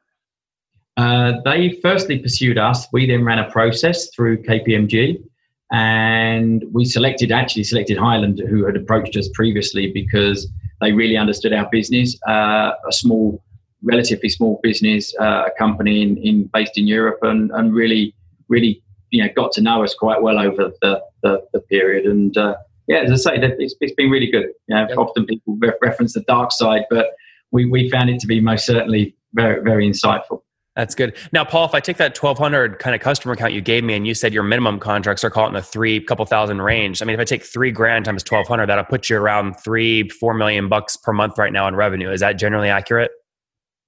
Uh, 0.98 1.34
they 1.46 1.80
firstly 1.82 2.20
pursued 2.20 2.58
us. 2.58 2.88
We 2.92 3.06
then 3.06 3.24
ran 3.24 3.40
a 3.40 3.50
process 3.52 4.10
through 4.16 4.44
KPMG 4.44 5.24
and 5.72 6.64
we 6.72 6.86
selected 6.86 7.32
actually 7.32 7.64
selected 7.64 7.98
Highland, 7.98 8.42
who 8.50 8.66
had 8.66 8.76
approached 8.76 9.16
us 9.16 9.30
previously 9.34 9.92
because 9.92 10.48
they 10.82 10.92
really 10.92 11.18
understood 11.18 11.54
our 11.54 11.70
business. 11.72 12.18
Uh, 12.28 12.72
a 12.88 12.92
small, 12.92 13.44
relatively 13.84 14.30
small 14.30 14.60
business, 14.64 15.14
uh, 15.20 15.46
a 15.48 15.52
company 15.58 16.02
in, 16.02 16.18
in 16.18 16.50
based 16.54 16.78
in 16.78 16.88
Europe, 16.88 17.20
and, 17.22 17.52
and 17.52 17.74
really, 17.74 18.16
really, 18.48 18.82
you 19.12 19.24
know, 19.24 19.30
got 19.36 19.52
to 19.54 19.62
know 19.62 19.84
us 19.84 19.94
quite 19.94 20.22
well 20.22 20.40
over 20.40 20.72
the 20.82 21.02
the, 21.22 21.44
the 21.54 21.60
period. 21.60 22.06
And 22.06 22.36
uh, 22.38 22.56
yeah, 22.88 23.02
as 23.02 23.12
I 23.12 23.38
say, 23.38 23.42
it's, 23.60 23.76
it's 23.80 23.94
been 23.94 24.10
really 24.10 24.32
good. 24.32 24.48
You 24.68 24.76
know, 24.76 24.88
yep. 24.90 24.98
often 24.98 25.26
people 25.26 25.58
re- 25.60 25.74
reference 25.82 26.14
the 26.14 26.22
dark 26.22 26.52
side, 26.52 26.86
but 26.90 27.08
we 27.52 27.66
we 27.66 27.90
found 27.90 28.10
it 28.10 28.20
to 28.22 28.28
be 28.28 28.40
most 28.40 28.66
certainly 28.66 29.16
very 29.34 29.62
very 29.62 29.88
insightful. 29.88 30.42
That's 30.80 30.96
good. 30.96 31.18
Now, 31.34 31.44
Paul, 31.44 31.66
if 31.66 31.76
I 31.76 31.82
take 31.82 31.98
that 31.98 32.18
1200 32.18 32.80
kind 32.80 32.96
of 32.96 33.02
customer 33.02 33.36
count 33.36 33.52
you 33.52 33.60
gave 33.60 33.84
me 33.84 33.96
and 33.96 34.08
you 34.08 34.14
said 34.14 34.34
your 34.34 34.44
minimum 34.44 34.80
contracts 34.80 35.26
are 35.26 35.30
caught 35.30 35.50
in 35.50 35.54
the 35.54 35.62
three 35.62 36.00
couple 36.00 36.26
thousand 36.26 36.62
range. 36.62 37.02
I 37.02 37.06
mean, 37.06 37.16
if 37.16 37.20
I 37.20 37.26
take 37.26 37.44
three 37.44 37.70
grand 37.70 38.06
times 38.06 38.24
1200, 38.24 38.68
that'll 38.68 38.86
put 38.86 39.10
you 39.10 39.18
around 39.18 39.56
three, 39.56 40.08
four 40.08 40.34
million 40.34 40.70
bucks 40.70 40.96
per 40.96 41.12
month 41.12 41.38
right 41.38 41.52
now 41.52 41.68
in 41.68 41.76
revenue. 41.76 42.10
Is 42.10 42.22
that 42.22 42.38
generally 42.38 42.70
accurate? 42.70 43.12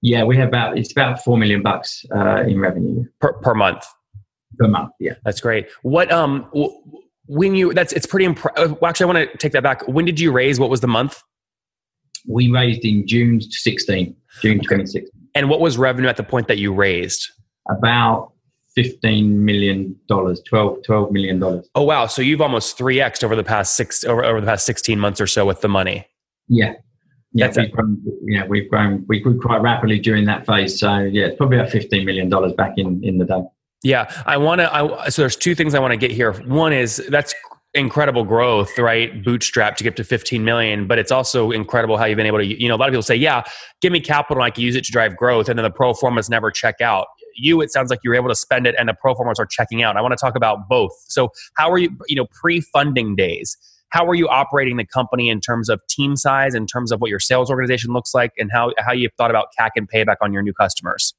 Yeah, 0.01 0.25
we 0.25 0.36
have 0.36 0.50
about, 0.50 0.77
it's 0.77 0.91
about 0.91 1.24
four 1.24 1.38
million 1.38 1.62
bucks 1.62 2.03
uh, 2.13 2.41
in 2.41 2.60
revenue 2.60 3.05
per, 3.21 3.31
per 3.36 3.53
month. 3.55 3.86
Per 4.60 4.67
month. 4.67 4.91
Yeah. 5.00 5.13
That's 5.24 5.39
great. 5.39 5.69
What, 5.83 6.12
um, 6.12 6.45
when 7.27 7.55
you, 7.55 7.74
that's, 7.74 7.93
it's 7.93 8.05
pretty, 8.05 8.25
imp- 8.25 8.45
uh, 8.45 8.75
well, 8.81 8.89
actually, 8.89 9.05
I 9.05 9.13
want 9.13 9.31
to 9.31 9.38
take 9.38 9.53
that 9.53 9.63
back. 9.63 9.88
When 9.88 10.03
did 10.03 10.19
you 10.19 10.33
raise? 10.33 10.60
What 10.60 10.69
was 10.69 10.81
the 10.81 10.88
month? 10.88 11.24
We 12.27 12.51
raised 12.51 12.83
in 12.83 13.07
June 13.07 13.39
16, 13.39 14.13
June 14.41 14.57
okay. 14.57 14.63
2016. 14.63 15.21
And 15.36 15.50
what 15.50 15.60
was 15.60 15.78
revenue 15.78 16.10
at 16.10 16.18
the 16.18 16.24
point 16.24 16.48
that 16.48 16.58
you 16.58 16.74
raised? 16.74 17.30
About 17.70 18.32
fifteen 18.76 19.44
million 19.46 19.96
dollars, 20.08 20.42
12, 20.48 20.84
12 20.84 21.12
million 21.12 21.40
dollars. 21.40 21.70
Oh 21.76 21.84
wow! 21.84 22.08
So 22.08 22.22
you've 22.22 22.42
almost 22.42 22.78
three 22.78 23.00
x 23.00 23.24
over 23.24 23.36
the 23.36 23.44
past 23.44 23.76
six 23.76 24.04
over, 24.04 24.24
over 24.24 24.42
the 24.42 24.48
past 24.48 24.66
sixteen 24.66 25.00
months 25.00 25.22
or 25.22 25.28
so 25.28 25.46
with 25.46 25.62
the 25.62 25.70
money. 25.70 26.08
Yeah, 26.48 26.74
yeah, 27.34 27.52
we've 27.56 27.72
grown, 27.72 28.02
yeah, 28.24 28.46
we've 28.46 28.70
grown, 28.70 29.06
we 29.08 29.20
grew 29.20 29.40
quite 29.40 29.62
rapidly 29.62 30.00
during 30.00 30.26
that 30.26 30.46
phase. 30.46 30.80
So 30.80 30.98
yeah, 31.00 31.28
it's 31.28 31.38
probably 31.38 31.60
about 31.60 31.72
fifteen 31.72 32.06
million 32.06 32.30
dollars 32.30 32.54
back 32.54 32.74
in 32.78 33.04
in 33.04 33.18
the 33.18 33.26
day. 33.26 33.42
Yeah, 33.84 34.12
I 34.26 34.38
want 34.38 34.60
to. 34.60 34.74
I, 34.74 35.10
so 35.10 35.22
there's 35.22 35.36
two 35.36 35.56
things 35.56 35.74
I 35.74 35.80
want 35.80 35.92
to 35.92 35.98
get 35.98 36.12
here. 36.12 36.34
One 36.34 36.74
is 36.74 36.98
that's 37.10 37.34
incredible 37.74 38.24
growth, 38.24 38.78
right? 38.78 39.24
Bootstrap 39.24 39.78
to 39.78 39.84
get 39.84 39.96
to 39.96 40.04
15 40.04 40.44
million, 40.44 40.88
but 40.88 41.00
it's 41.00 41.12
also 41.12 41.51
incredible 41.51 41.98
how 41.98 42.06
you've 42.06 42.18
been 42.18 42.25
able 42.25 42.40
to. 42.40 42.46
You 42.46 42.68
know, 42.68 42.75
a 42.75 42.78
lot 42.78 42.90
of 42.90 42.94
people 42.94 43.04
say, 43.04 43.16
"Yeah, 43.16 43.44
give 43.82 43.92
me 43.92 44.00
capital, 44.00 44.42
and 44.42 44.46
I 44.46 44.50
can 44.50 44.63
use 44.63 44.75
it 44.75 44.84
to 44.86 44.92
drive 44.92 45.16
growth," 45.16 45.50
and 45.50 45.58
then 45.58 45.63
the 45.63 45.72
pro 45.72 45.94
formas 45.94 46.30
never 46.30 46.51
check 46.51 46.82
out. 46.82 47.08
You, 47.36 47.62
it 47.62 47.72
sounds 47.72 47.90
like 47.90 48.00
you're 48.04 48.16
able 48.16 48.30
to 48.30 48.36
spend 48.36 48.68
it, 48.68 48.75
and 48.78 48.90
the 48.90 48.94
pro 48.94 49.16
formas 49.16 49.40
are 49.40 49.46
checking 49.46 49.84
out. 49.84 49.96
I 49.96 50.01
want 50.01 50.12
to 50.12 50.18
talk 50.18 50.36
about 50.36 50.68
both. 50.68 50.92
So, 51.08 51.30
how 51.56 51.72
are 51.72 51.78
you? 51.78 51.96
You 52.08 52.16
know, 52.16 52.28
pre-funding 52.42 53.16
days 53.16 53.58
how 53.92 54.08
are 54.08 54.16
you 54.16 54.28
operating 54.30 54.78
the 54.78 54.86
company 54.86 55.30
in 55.30 55.42
terms 55.42 55.70
of 55.70 55.82
team 55.90 56.16
size, 56.16 56.56
in 56.56 56.66
terms 56.66 56.92
of 56.92 57.01
what 57.01 57.10
your 57.10 57.20
sales 57.20 57.50
organization 57.50 57.92
looks 57.92 58.13
like, 58.13 58.32
and 58.38 58.50
how, 58.51 58.72
how 58.78 58.94
you've 58.94 59.12
thought 59.18 59.30
about 59.30 59.48
CAC 59.60 59.72
and 59.75 59.90
payback 59.90 60.16
on 60.22 60.34
your 60.34 60.42
new 60.42 60.54
customers? 60.54 61.13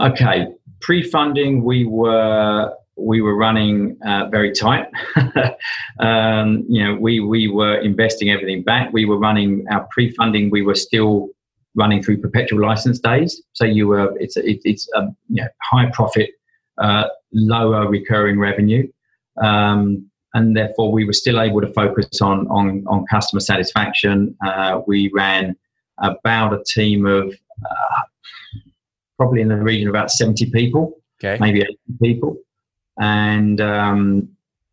Okay, 0.00 0.48
pre-funding, 0.80 1.62
we 1.62 1.84
were 1.84 2.74
we 2.96 3.20
were 3.20 3.36
running 3.36 3.96
uh, 4.06 4.28
very 4.30 4.52
tight. 4.52 4.86
um, 6.00 6.64
you 6.68 6.84
know, 6.84 6.94
we 6.94 7.20
we 7.20 7.48
were 7.48 7.76
investing 7.78 8.30
everything 8.30 8.62
back. 8.62 8.92
We 8.92 9.04
were 9.04 9.18
running 9.18 9.66
our 9.70 9.86
pre-funding. 9.90 10.50
We 10.50 10.62
were 10.62 10.74
still 10.74 11.30
running 11.74 12.02
through 12.02 12.18
perpetual 12.18 12.60
license 12.60 13.00
days. 13.00 13.42
So 13.52 13.64
you 13.64 13.88
were 13.88 14.16
it's 14.18 14.36
a, 14.36 14.48
it, 14.48 14.60
it's 14.64 14.88
a 14.94 15.08
you 15.28 15.42
know, 15.42 15.48
high 15.62 15.90
profit, 15.92 16.30
uh, 16.78 17.08
lower 17.32 17.88
recurring 17.88 18.38
revenue. 18.38 18.88
Um, 19.42 20.08
and 20.34 20.56
therefore 20.56 20.92
we 20.92 21.04
were 21.04 21.12
still 21.12 21.40
able 21.40 21.60
to 21.60 21.72
focus 21.72 22.20
on 22.20 22.46
on, 22.48 22.84
on 22.86 23.06
customer 23.06 23.40
satisfaction. 23.40 24.36
Uh, 24.44 24.80
we 24.86 25.10
ran 25.14 25.56
about 25.98 26.52
a 26.52 26.62
team 26.64 27.06
of 27.06 27.34
uh, 27.64 28.02
probably 29.16 29.40
in 29.40 29.48
the 29.48 29.56
region 29.56 29.88
of 29.88 29.94
about 29.94 30.10
seventy 30.10 30.50
people, 30.50 31.00
okay. 31.22 31.38
maybe 31.40 31.62
eighty 31.62 31.78
people, 32.02 32.36
and 32.98 33.60
um, 33.60 34.28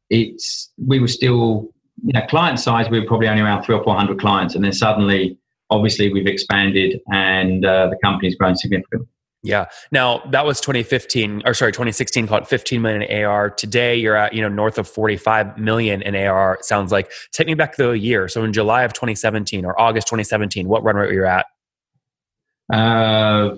it's 0.10 0.72
we 0.86 1.00
were 1.00 1.08
still 1.08 1.70
you 2.04 2.14
know 2.14 2.22
client 2.28 2.60
size 2.60 2.90
we 2.90 3.00
were 3.00 3.08
probably 3.08 3.28
only 3.28 3.42
around 3.42 3.64
three 3.64 3.76
or 3.76 3.84
four 3.84 3.96
hundred 3.96 4.20
clients, 4.20 4.56
and 4.56 4.64
then 4.64 4.74
suddenly 4.74 5.38
obviously 5.70 6.12
we've 6.12 6.28
expanded 6.28 7.00
and 7.12 7.66
uh, 7.66 7.88
the 7.88 7.98
company's 8.04 8.36
grown 8.36 8.56
significantly. 8.56 9.08
Yeah. 9.44 9.66
Now 9.92 10.22
that 10.30 10.46
was 10.46 10.62
2015 10.62 11.44
or 11.46 11.54
sorry, 11.56 11.72
2016 11.72 12.28
called 12.28 12.48
15 12.48 12.82
million 12.82 13.02
in 13.02 13.26
AR. 13.26 13.50
Today 13.50 13.96
you're 13.96 14.16
at, 14.16 14.34
you 14.34 14.42
know, 14.42 14.50
north 14.50 14.78
of 14.78 14.88
45 14.88 15.58
million 15.58 16.04
in 16.04 16.16
AR. 16.16 16.56
It 16.56 16.66
sounds 16.66 16.92
like 16.92 17.12
take 17.32 17.48
me 17.48 17.56
back 17.56 17.80
a 17.80 17.98
year. 17.98 18.28
So 18.28 18.44
in 18.44 18.54
July 18.54 18.84
of 18.84 18.94
2017 18.94 19.66
or 19.66 19.80
August 19.80 20.08
2017, 20.08 20.68
what 20.68 20.84
run 20.84 20.96
rate 20.96 21.08
were 21.08 21.14
you 21.14 21.26
at? 21.26 21.48
Uh, 22.72 23.56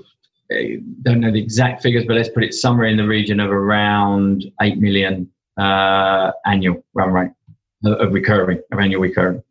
I 0.54 0.78
don't 1.02 1.20
know 1.20 1.32
the 1.32 1.42
exact 1.42 1.82
figures, 1.82 2.06
but 2.06 2.16
let's 2.16 2.30
put 2.30 2.44
it 2.44 2.54
somewhere 2.54 2.88
in 2.88 2.98
the 2.98 3.08
region 3.08 3.40
of 3.40 3.52
around 3.52 4.46
8 4.62 4.78
million 4.78 5.30
uh, 5.58 6.32
annual 6.46 6.84
run 6.94 7.12
rate 7.12 7.32
of 7.86 8.14
recurring, 8.14 8.62
of 8.72 8.80
annual 8.80 9.02
recurring. 9.02 9.44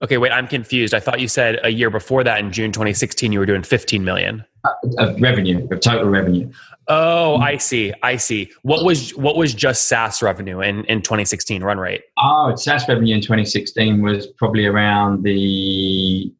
Okay, 0.00 0.16
wait, 0.16 0.30
I'm 0.30 0.46
confused. 0.46 0.94
I 0.94 1.00
thought 1.00 1.18
you 1.18 1.26
said 1.26 1.58
a 1.64 1.70
year 1.70 1.90
before 1.90 2.22
that 2.22 2.38
in 2.38 2.52
June 2.52 2.70
2016 2.70 3.32
you 3.32 3.40
were 3.40 3.46
doing 3.46 3.64
15 3.64 4.04
million. 4.04 4.44
Uh, 4.64 4.70
of 4.98 5.20
revenue, 5.20 5.66
of 5.70 5.80
total 5.80 6.08
revenue. 6.08 6.50
Oh, 6.86 7.36
I 7.36 7.56
see. 7.56 7.92
I 8.02 8.16
see. 8.16 8.50
What 8.62 8.84
was 8.84 9.10
what 9.16 9.36
was 9.36 9.54
just 9.54 9.88
SaaS 9.88 10.22
revenue 10.22 10.60
in, 10.60 10.84
in 10.84 11.02
2016 11.02 11.62
run 11.62 11.78
rate? 11.78 12.02
Oh, 12.16 12.54
SaaS 12.54 12.88
revenue 12.88 13.14
in 13.14 13.20
2016 13.20 14.00
was 14.00 14.26
probably 14.26 14.66
around 14.66 15.24
the 15.24 16.32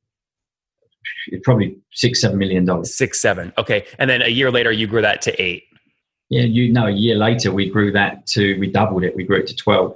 probably 1.43 1.77
six, 1.93 2.21
seven 2.21 2.39
million 2.39 2.65
dollars. 2.65 2.95
Six, 2.95 3.21
seven. 3.21 3.53
Okay. 3.59 3.87
And 3.99 4.09
then 4.09 4.23
a 4.23 4.29
year 4.29 4.51
later 4.51 4.73
you 4.73 4.87
grew 4.87 5.03
that 5.03 5.23
to 5.23 5.43
eight. 5.43 5.65
Yeah, 6.31 6.43
you 6.43 6.73
know, 6.73 6.87
a 6.87 6.91
year 6.91 7.17
later 7.17 7.53
we 7.53 7.71
grew 7.71 7.91
that 7.93 8.27
to 8.29 8.59
we 8.59 8.71
doubled 8.71 9.05
it. 9.05 9.17
We 9.17 9.25
grew 9.25 9.39
it 9.39 9.47
to 9.47 9.57
12. 9.57 9.95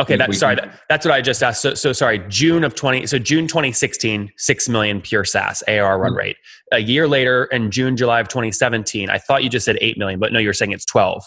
Okay, 0.00 0.16
that's 0.16 0.38
sorry. 0.38 0.54
That, 0.54 0.80
that's 0.88 1.04
what 1.04 1.12
I 1.12 1.20
just 1.20 1.42
asked. 1.42 1.60
So, 1.60 1.74
so 1.74 1.92
sorry. 1.92 2.20
June 2.28 2.62
of 2.62 2.76
twenty. 2.76 3.06
So 3.06 3.18
June 3.18 3.48
twenty 3.48 3.72
sixteen, 3.72 4.30
six 4.36 4.68
million 4.68 5.00
pure 5.00 5.24
SaaS 5.24 5.62
AR 5.66 5.98
run 5.98 6.10
mm-hmm. 6.12 6.18
rate. 6.18 6.36
A 6.70 6.78
year 6.78 7.08
later, 7.08 7.46
in 7.46 7.72
June, 7.72 7.96
July 7.96 8.20
of 8.20 8.28
twenty 8.28 8.52
seventeen, 8.52 9.10
I 9.10 9.18
thought 9.18 9.42
you 9.42 9.50
just 9.50 9.64
said 9.64 9.76
eight 9.80 9.98
million, 9.98 10.20
but 10.20 10.32
no, 10.32 10.38
you're 10.38 10.52
saying 10.52 10.70
it's 10.70 10.84
twelve. 10.84 11.24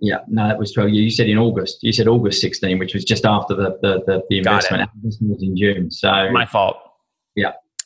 Yeah, 0.00 0.18
no, 0.28 0.46
that 0.46 0.58
was 0.58 0.72
twelve. 0.72 0.90
You 0.90 1.10
said 1.10 1.28
in 1.28 1.38
August. 1.38 1.82
You 1.82 1.92
said 1.92 2.06
August 2.06 2.40
sixteen, 2.40 2.78
which 2.78 2.94
was 2.94 3.04
just 3.04 3.24
after 3.24 3.54
the 3.54 3.78
the, 3.82 4.04
the, 4.06 4.22
the 4.30 4.38
investment. 4.38 4.88
Investment 4.94 5.32
was 5.32 5.42
in 5.42 5.56
June. 5.56 5.90
So 5.90 6.30
my 6.30 6.46
fault. 6.46 6.76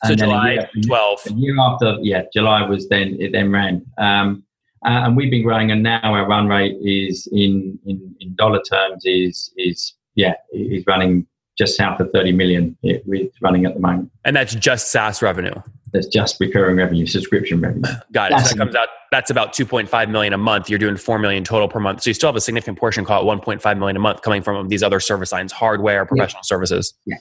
So 0.05 0.15
July 0.15 0.53
year, 0.53 0.69
twelve. 0.85 1.19
A 1.27 1.33
year 1.33 1.55
after, 1.59 1.97
yeah, 2.01 2.23
July 2.33 2.67
was 2.67 2.87
then 2.89 3.17
it 3.19 3.31
then 3.31 3.51
ran. 3.51 3.85
Um, 3.97 4.43
uh, 4.85 5.03
and 5.03 5.17
we've 5.17 5.29
been 5.29 5.43
growing, 5.43 5.71
and 5.71 5.83
now 5.83 5.99
our 6.03 6.25
run 6.25 6.47
rate 6.47 6.77
is 6.81 7.27
in 7.31 7.77
in, 7.85 8.15
in 8.19 8.35
dollar 8.35 8.61
terms 8.61 9.03
is 9.05 9.51
is 9.57 9.93
yeah, 10.15 10.33
he's 10.51 10.85
running 10.87 11.27
just 11.59 11.75
south 11.75 11.99
of 11.99 12.09
30 12.13 12.31
million 12.31 12.77
it's 12.83 13.41
running 13.41 13.65
at 13.65 13.73
the 13.73 13.81
moment. 13.81 14.09
And 14.23 14.35
that's 14.35 14.55
just 14.55 14.91
SaaS 14.91 15.21
revenue. 15.21 15.53
That's 15.91 16.07
just 16.07 16.39
recurring 16.39 16.77
revenue, 16.77 17.05
subscription 17.05 17.59
revenue. 17.59 17.91
Got 18.13 18.31
it. 18.31 18.39
So 18.39 18.49
that 18.49 18.57
comes 18.57 18.75
out. 18.75 18.87
That's 19.11 19.29
about 19.29 19.53
2.5 19.53 20.09
million 20.09 20.33
a 20.33 20.37
month. 20.37 20.69
You're 20.69 20.79
doing 20.79 20.95
4 20.95 21.19
million 21.19 21.43
total 21.43 21.67
per 21.67 21.79
month. 21.79 22.03
So 22.03 22.11
you 22.11 22.13
still 22.13 22.29
have 22.29 22.35
a 22.35 22.41
significant 22.41 22.79
portion, 22.79 23.03
call 23.03 23.29
it 23.29 23.41
1.5 23.41 23.77
million 23.77 23.97
a 23.97 23.99
month, 23.99 24.21
coming 24.21 24.41
from 24.41 24.69
these 24.69 24.83
other 24.83 24.99
service 24.99 25.31
lines, 25.31 25.51
hardware, 25.51 26.05
professional 26.05 26.39
yeah. 26.39 26.47
services. 26.47 26.93
Yeah. 27.05 27.17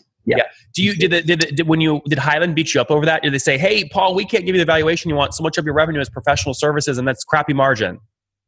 Do 0.75 0.83
you 0.83 0.95
did, 0.95 1.11
the, 1.11 1.23
did, 1.23 1.41
the, 1.41 1.53
did 1.53 1.69
when 1.69 1.81
you 1.81 2.01
did 2.07 2.19
Highland 2.19 2.55
beat 2.55 2.75
you 2.75 2.81
up 2.81 2.91
over 2.91 3.05
that? 3.07 3.23
Did 3.23 3.33
they 3.33 3.39
say, 3.39 3.59
"Hey, 3.59 3.89
Paul, 3.89 4.15
we 4.15 4.25
can't 4.25 4.45
give 4.45 4.55
you 4.55 4.61
the 4.61 4.67
valuation 4.67 5.09
you 5.09 5.17
want. 5.17 5.35
So 5.35 5.43
much 5.43 5.59
of 5.59 5.65
your 5.65 5.75
revenue 5.75 6.01
is 6.01 6.09
professional 6.09 6.55
services, 6.55 6.99
and 6.99 7.07
that's 7.07 7.25
crappy 7.25 7.55
margin." 7.55 8.01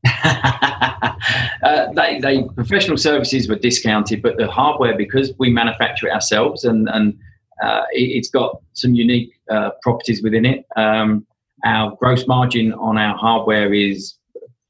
uh, 0.25 1.93
they, 1.95 2.19
they 2.21 2.45
professional 2.55 2.97
services 2.97 3.49
were 3.49 3.57
discounted, 3.57 4.23
but 4.23 4.37
the 4.37 4.51
hardware 4.51 4.97
because 4.97 5.33
we 5.39 5.51
manufacture 5.51 6.09
it 6.09 6.13
ourselves 6.13 6.65
and 6.65 6.89
and 6.91 7.19
uh, 7.63 7.83
it, 7.93 8.17
has 8.17 8.31
got 8.31 8.61
some 8.73 8.95
unique 8.95 9.33
uh, 9.51 9.71
properties 9.83 10.23
within 10.23 10.47
it. 10.47 10.65
Um, 10.77 11.27
our 11.65 11.95
gross 11.97 12.27
margin 12.27 12.73
on 12.75 12.97
our 12.97 13.17
hardware 13.17 13.75
is 13.75 14.15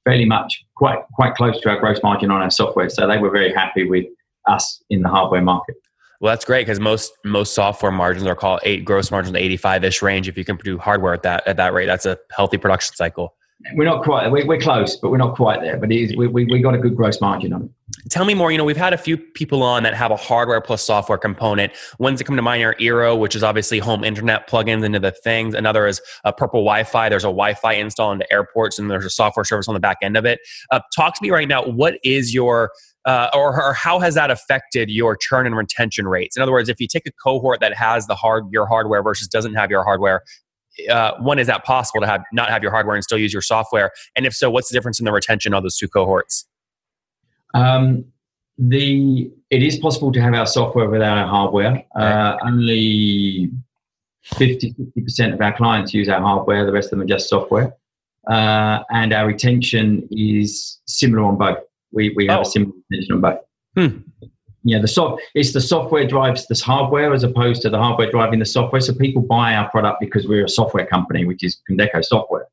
fairly 0.04 0.24
much 0.24 0.64
quite 0.74 0.98
quite 1.14 1.34
close 1.34 1.60
to 1.60 1.68
our 1.68 1.78
gross 1.78 2.02
margin 2.02 2.30
on 2.30 2.42
our 2.42 2.50
software. 2.50 2.88
So 2.88 3.06
they 3.06 3.18
were 3.18 3.30
very 3.30 3.52
happy 3.52 3.88
with 3.88 4.06
us 4.46 4.82
in 4.90 5.02
the 5.02 5.08
hardware 5.08 5.42
market. 5.42 5.76
Well, 6.20 6.32
that's 6.32 6.44
great 6.44 6.66
because 6.66 6.78
most 6.78 7.12
most 7.24 7.54
software 7.54 7.90
margins 7.90 8.26
are 8.26 8.34
called 8.34 8.60
eight 8.62 8.84
gross 8.84 9.10
margins, 9.10 9.36
eighty 9.36 9.56
five 9.56 9.82
ish 9.84 10.02
range. 10.02 10.28
If 10.28 10.36
you 10.36 10.44
can 10.44 10.56
do 10.56 10.76
hardware 10.78 11.14
at 11.14 11.22
that 11.22 11.46
at 11.48 11.56
that 11.56 11.72
rate, 11.72 11.86
that's 11.86 12.04
a 12.04 12.18
healthy 12.30 12.58
production 12.58 12.94
cycle. 12.94 13.34
We're 13.74 13.84
not 13.84 14.04
quite. 14.04 14.30
We're, 14.30 14.46
we're 14.46 14.60
close, 14.60 14.96
but 14.96 15.10
we're 15.10 15.18
not 15.18 15.34
quite 15.34 15.62
there. 15.62 15.78
But 15.78 15.88
we, 15.88 16.14
we 16.14 16.44
we 16.44 16.60
got 16.60 16.74
a 16.74 16.78
good 16.78 16.94
gross 16.94 17.20
margin 17.20 17.54
on 17.54 17.62
it. 17.64 17.70
Tell 18.08 18.24
me 18.24 18.34
more. 18.34 18.50
You 18.50 18.58
know, 18.58 18.64
we've 18.64 18.76
had 18.76 18.94
a 18.94 18.98
few 18.98 19.18
people 19.18 19.62
on 19.62 19.82
that 19.82 19.94
have 19.94 20.10
a 20.10 20.16
hardware 20.16 20.60
plus 20.60 20.82
software 20.82 21.18
component. 21.18 21.72
Ones 21.98 22.18
that 22.18 22.24
come 22.24 22.36
to 22.36 22.42
mind 22.42 22.62
are 22.62 22.74
Eero, 22.74 23.18
which 23.18 23.36
is 23.36 23.42
obviously 23.42 23.78
home 23.78 24.04
internet 24.04 24.48
plugins 24.48 24.84
into 24.84 24.98
the 24.98 25.10
things. 25.10 25.54
Another 25.54 25.86
is 25.86 26.00
a 26.24 26.32
Purple 26.32 26.60
Wi-Fi. 26.60 27.08
There's 27.08 27.24
a 27.24 27.28
Wi-Fi 27.28 27.74
install 27.74 28.12
into 28.12 28.30
airports, 28.32 28.78
and 28.78 28.90
there's 28.90 29.04
a 29.04 29.10
software 29.10 29.44
service 29.44 29.68
on 29.68 29.74
the 29.74 29.80
back 29.80 29.98
end 30.02 30.16
of 30.16 30.24
it. 30.24 30.40
Uh, 30.70 30.80
talk 30.94 31.14
to 31.14 31.22
me 31.22 31.30
right 31.30 31.48
now. 31.48 31.64
What 31.64 31.98
is 32.02 32.32
your 32.32 32.70
uh, 33.06 33.30
or, 33.32 33.62
or, 33.62 33.72
how 33.72 33.98
has 33.98 34.14
that 34.14 34.30
affected 34.30 34.90
your 34.90 35.16
churn 35.16 35.46
and 35.46 35.56
retention 35.56 36.06
rates? 36.06 36.36
In 36.36 36.42
other 36.42 36.52
words, 36.52 36.68
if 36.68 36.78
you 36.80 36.86
take 36.86 37.06
a 37.06 37.12
cohort 37.12 37.60
that 37.60 37.72
has 37.74 38.06
the 38.06 38.14
hard 38.14 38.44
your 38.50 38.66
hardware 38.66 39.02
versus 39.02 39.26
doesn't 39.26 39.54
have 39.54 39.70
your 39.70 39.82
hardware, 39.84 40.22
uh, 40.90 41.12
one 41.18 41.38
is 41.38 41.46
that 41.46 41.64
possible 41.64 42.00
to 42.00 42.06
have 42.06 42.22
not 42.32 42.50
have 42.50 42.62
your 42.62 42.72
hardware 42.72 42.94
and 42.94 43.04
still 43.04 43.18
use 43.18 43.32
your 43.32 43.42
software 43.42 43.90
and 44.16 44.24
if 44.24 44.34
so 44.34 44.50
what's 44.50 44.68
the 44.68 44.74
difference 44.74 44.98
in 44.98 45.04
the 45.04 45.12
retention 45.12 45.52
of 45.52 45.62
those 45.62 45.76
two 45.76 45.88
cohorts 45.88 46.46
um, 47.54 48.04
the 48.58 49.30
it 49.50 49.62
is 49.62 49.78
possible 49.78 50.12
to 50.12 50.20
have 50.20 50.34
our 50.34 50.46
software 50.46 50.88
without 50.88 51.18
our 51.18 51.26
hardware 51.26 51.84
uh, 51.96 52.36
only 52.44 53.50
50 54.24 54.74
50% 54.96 55.34
of 55.34 55.40
our 55.40 55.56
clients 55.56 55.94
use 55.94 56.08
our 56.08 56.20
hardware 56.20 56.66
the 56.66 56.72
rest 56.72 56.86
of 56.86 56.90
them 56.90 57.02
are 57.02 57.08
just 57.08 57.28
software 57.28 57.74
uh, 58.30 58.80
and 58.90 59.12
our 59.12 59.26
retention 59.26 60.06
is 60.10 60.80
similar 60.86 61.24
on 61.24 61.36
both 61.36 61.58
we, 61.92 62.12
we 62.16 62.26
have 62.26 62.38
oh. 62.38 62.42
a 62.42 62.44
similar 62.44 62.72
retention 62.90 63.14
on 63.14 63.20
both 63.20 63.40
hmm 63.76 64.28
yeah, 64.62 64.78
the 64.78 64.88
soft 64.88 65.22
it's 65.34 65.52
the 65.52 65.60
software 65.60 66.06
drives 66.06 66.46
this 66.46 66.60
hardware 66.60 67.14
as 67.14 67.22
opposed 67.22 67.62
to 67.62 67.70
the 67.70 67.78
hardware 67.78 68.10
driving 68.10 68.40
the 68.40 68.44
software. 68.44 68.80
So 68.80 68.94
people 68.94 69.22
buy 69.22 69.54
our 69.54 69.70
product 69.70 70.00
because 70.00 70.26
we're 70.26 70.44
a 70.44 70.48
software 70.48 70.86
company, 70.86 71.24
which 71.24 71.42
is 71.42 71.60
Condeco 71.68 72.04
software. 72.04 72.46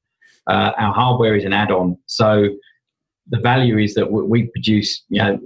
Uh, 0.48 0.72
our 0.78 0.94
hardware 0.94 1.36
is 1.36 1.44
an 1.44 1.52
add-on. 1.52 1.98
So 2.06 2.50
the 3.30 3.40
value 3.40 3.78
is 3.78 3.94
that 3.96 4.12
we 4.12 4.44
produce, 4.48 5.04
you 5.10 5.22
know, 5.22 5.40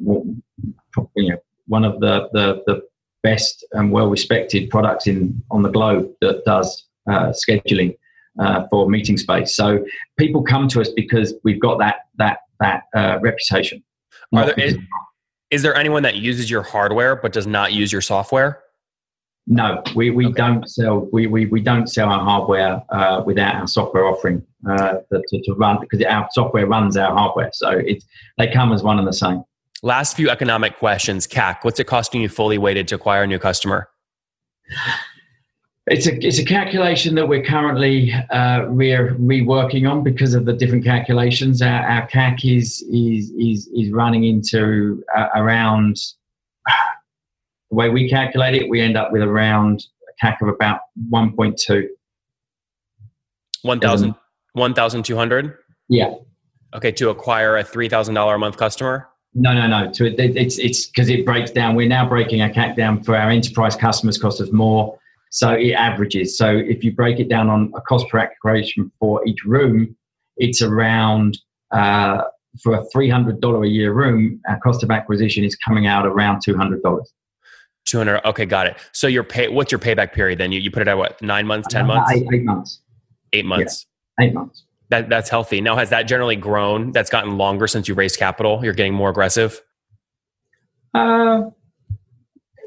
you 1.15 1.29
know 1.31 1.37
one 1.67 1.85
of 1.85 1.99
the, 1.99 2.29
the, 2.33 2.61
the 2.67 2.81
best 3.23 3.65
and 3.73 3.91
well-respected 3.91 4.69
products 4.69 5.07
in 5.07 5.41
on 5.51 5.61
the 5.61 5.69
globe 5.69 6.11
that 6.21 6.43
does 6.45 6.87
uh, 7.09 7.31
scheduling 7.31 7.95
uh, 8.39 8.65
for 8.69 8.89
meeting 8.89 9.17
space. 9.17 9.55
So 9.55 9.85
people 10.17 10.43
come 10.43 10.67
to 10.69 10.81
us 10.81 10.89
because 10.89 11.33
we've 11.43 11.59
got 11.59 11.79
that 11.79 12.07
that 12.17 12.39
that 12.59 12.83
uh, 12.95 13.19
reputation. 13.21 13.83
Are 14.33 14.45
there, 14.45 14.59
is, 14.59 14.77
is 15.49 15.61
there 15.61 15.75
anyone 15.75 16.03
that 16.03 16.15
uses 16.15 16.49
your 16.49 16.63
hardware 16.63 17.15
but 17.15 17.33
does 17.33 17.47
not 17.47 17.73
use 17.73 17.91
your 17.91 18.01
software? 18.01 18.63
No, 19.47 19.81
we, 19.95 20.11
we 20.11 20.27
okay. 20.27 20.35
don't 20.35 20.69
sell 20.69 21.09
we, 21.11 21.27
we, 21.27 21.45
we 21.47 21.61
don't 21.61 21.87
sell 21.87 22.09
our 22.09 22.23
hardware 22.23 22.81
uh, 22.89 23.23
without 23.25 23.55
our 23.55 23.67
software 23.67 24.05
offering 24.05 24.45
uh, 24.69 24.97
to, 25.11 25.41
to 25.43 25.53
run 25.53 25.79
because 25.81 26.05
our 26.05 26.27
software 26.31 26.67
runs 26.67 26.95
our 26.95 27.11
hardware. 27.11 27.49
So 27.53 27.69
it 27.71 28.03
they 28.37 28.47
come 28.51 28.71
as 28.71 28.83
one 28.83 28.99
and 28.99 29.07
the 29.07 29.13
same. 29.13 29.43
Last 29.83 30.15
few 30.15 30.29
economic 30.29 30.77
questions. 30.77 31.25
CAC, 31.25 31.63
what's 31.63 31.79
it 31.79 31.85
costing 31.85 32.21
you 32.21 32.29
fully 32.29 32.59
weighted 32.59 32.87
to 32.89 32.95
acquire 32.95 33.23
a 33.23 33.27
new 33.27 33.39
customer? 33.39 33.89
It's 35.87 36.05
a 36.05 36.25
it's 36.25 36.37
a 36.37 36.45
calculation 36.45 37.15
that 37.15 37.27
we're 37.27 37.43
currently 37.43 38.13
uh, 38.29 38.67
we're 38.67 39.15
reworking 39.15 39.89
on 39.89 40.03
because 40.03 40.35
of 40.35 40.45
the 40.45 40.53
different 40.53 40.85
calculations. 40.85 41.63
Our, 41.63 41.83
our 41.83 42.07
CAC 42.07 42.57
is 42.57 42.83
is 42.91 43.31
is 43.31 43.67
is 43.75 43.91
running 43.91 44.25
into 44.25 45.03
uh, 45.15 45.29
around 45.33 45.97
the 47.71 47.75
way 47.75 47.89
we 47.89 48.09
calculate 48.09 48.53
it. 48.53 48.69
We 48.69 48.81
end 48.81 48.97
up 48.97 49.11
with 49.11 49.23
around 49.23 49.83
a 50.07 50.25
CAC 50.25 50.35
of 50.41 50.49
about 50.49 50.81
one 51.09 51.35
point 51.35 51.57
two. 51.57 51.89
One 53.63 53.79
thousand. 53.79 54.15
1,200? 54.53 55.57
Yeah. 55.87 56.13
Okay, 56.75 56.91
to 56.91 57.09
acquire 57.09 57.55
a 57.55 57.63
$3,000 57.63 58.35
a 58.35 58.37
month 58.37 58.57
customer? 58.57 59.07
No, 59.33 59.53
no, 59.53 59.65
no. 59.65 59.89
To 59.93 60.05
it, 60.07 60.19
it's 60.19 60.59
it's 60.59 60.87
because 60.87 61.09
it 61.09 61.25
breaks 61.25 61.51
down. 61.51 61.75
We're 61.75 61.87
now 61.87 62.07
breaking 62.07 62.41
our 62.41 62.49
CAC 62.49 62.75
down 62.75 63.01
for 63.01 63.15
our 63.15 63.29
enterprise 63.29 63.77
customers. 63.77 64.17
Cost 64.17 64.41
us 64.41 64.51
more, 64.51 64.99
so 65.29 65.51
it 65.51 65.71
averages. 65.71 66.37
So 66.37 66.49
if 66.49 66.83
you 66.83 66.91
break 66.91 67.21
it 67.21 67.29
down 67.29 67.49
on 67.49 67.71
a 67.73 67.79
cost 67.79 68.09
per 68.09 68.17
acquisition 68.17 68.91
for 68.99 69.25
each 69.25 69.45
room, 69.45 69.95
it's 70.35 70.61
around 70.61 71.37
uh, 71.71 72.23
for 72.61 72.73
a 72.73 72.83
three 72.91 73.09
hundred 73.09 73.39
dollar 73.39 73.63
a 73.63 73.69
year 73.69 73.93
room. 73.93 74.41
Our 74.49 74.59
cost 74.59 74.83
of 74.83 74.91
acquisition 74.91 75.45
is 75.45 75.55
coming 75.55 75.87
out 75.87 76.05
around 76.05 76.41
two 76.43 76.57
hundred 76.57 76.83
dollars. 76.83 77.09
200 77.85 78.21
okay 78.25 78.45
got 78.45 78.67
it 78.67 78.77
so 78.91 79.07
your 79.07 79.23
pay 79.23 79.47
what's 79.47 79.71
your 79.71 79.79
payback 79.79 80.13
period 80.13 80.39
then 80.39 80.51
you, 80.51 80.59
you 80.59 80.71
put 80.71 80.81
it 80.81 80.87
at 80.87 80.97
what 80.97 81.21
nine 81.21 81.47
months 81.47 81.67
ten 81.67 81.87
months 81.87 82.11
eight, 82.11 82.27
eight 82.31 82.43
months 82.43 82.81
eight 83.33 83.45
months 83.45 83.87
eight 84.19 84.33
months. 84.33 84.63
That, 84.89 85.07
that's 85.07 85.29
healthy. 85.29 85.61
Now, 85.61 85.77
has 85.77 85.89
that 85.91 86.03
generally 86.03 86.35
grown? 86.35 86.91
That's 86.91 87.09
gotten 87.09 87.37
longer 87.37 87.65
since 87.65 87.87
you 87.87 87.95
raised 87.95 88.19
capital. 88.19 88.59
You're 88.61 88.73
getting 88.73 88.93
more 88.93 89.09
aggressive. 89.09 89.61
Uh, 90.93 91.43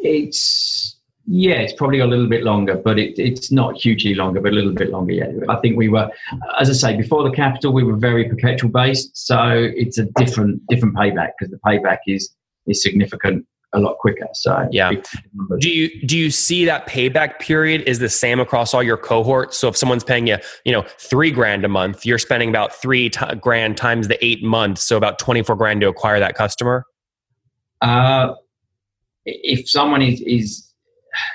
it's 0.00 0.98
yeah, 1.26 1.56
it's 1.56 1.74
probably 1.74 2.00
a 2.00 2.06
little 2.06 2.28
bit 2.28 2.42
longer, 2.42 2.76
but 2.76 2.98
it, 2.98 3.18
it's 3.18 3.52
not 3.52 3.76
hugely 3.76 4.14
longer, 4.14 4.40
but 4.40 4.52
a 4.52 4.54
little 4.54 4.72
bit 4.72 4.90
longer. 4.90 5.12
Yeah, 5.12 5.32
I 5.50 5.56
think 5.56 5.76
we 5.76 5.88
were, 5.88 6.10
as 6.58 6.70
I 6.70 6.72
say, 6.72 6.96
before 6.96 7.22
the 7.22 7.30
capital, 7.30 7.72
we 7.72 7.82
were 7.82 7.96
very 7.96 8.26
perpetual 8.26 8.70
based, 8.70 9.10
so 9.14 9.70
it's 9.76 9.98
a 9.98 10.04
different 10.16 10.66
different 10.68 10.94
payback 10.94 11.32
because 11.38 11.50
the 11.50 11.60
payback 11.66 11.98
is 12.06 12.34
is 12.66 12.82
significant 12.82 13.46
a 13.74 13.80
lot 13.80 13.98
quicker. 13.98 14.28
So 14.32 14.68
yeah. 14.70 14.92
Do 15.58 15.68
you 15.68 16.00
do 16.06 16.16
you 16.16 16.30
see 16.30 16.64
that 16.64 16.86
payback 16.86 17.40
period 17.40 17.82
is 17.82 17.98
the 17.98 18.08
same 18.08 18.40
across 18.40 18.72
all 18.72 18.82
your 18.82 18.96
cohorts? 18.96 19.58
So 19.58 19.68
if 19.68 19.76
someone's 19.76 20.04
paying 20.04 20.26
you, 20.26 20.38
you 20.64 20.72
know, 20.72 20.84
three 20.98 21.30
grand 21.30 21.64
a 21.64 21.68
month, 21.68 22.06
you're 22.06 22.18
spending 22.18 22.48
about 22.48 22.74
three 22.74 23.10
t- 23.10 23.34
grand 23.40 23.76
times 23.76 24.08
the 24.08 24.24
eight 24.24 24.42
months, 24.42 24.82
so 24.82 24.96
about 24.96 25.18
twenty 25.18 25.42
four 25.42 25.56
grand 25.56 25.80
to 25.82 25.88
acquire 25.88 26.20
that 26.20 26.34
customer. 26.34 26.84
Uh, 27.80 28.34
if 29.26 29.68
someone 29.68 30.02
is 30.02 30.20
is 30.22 30.70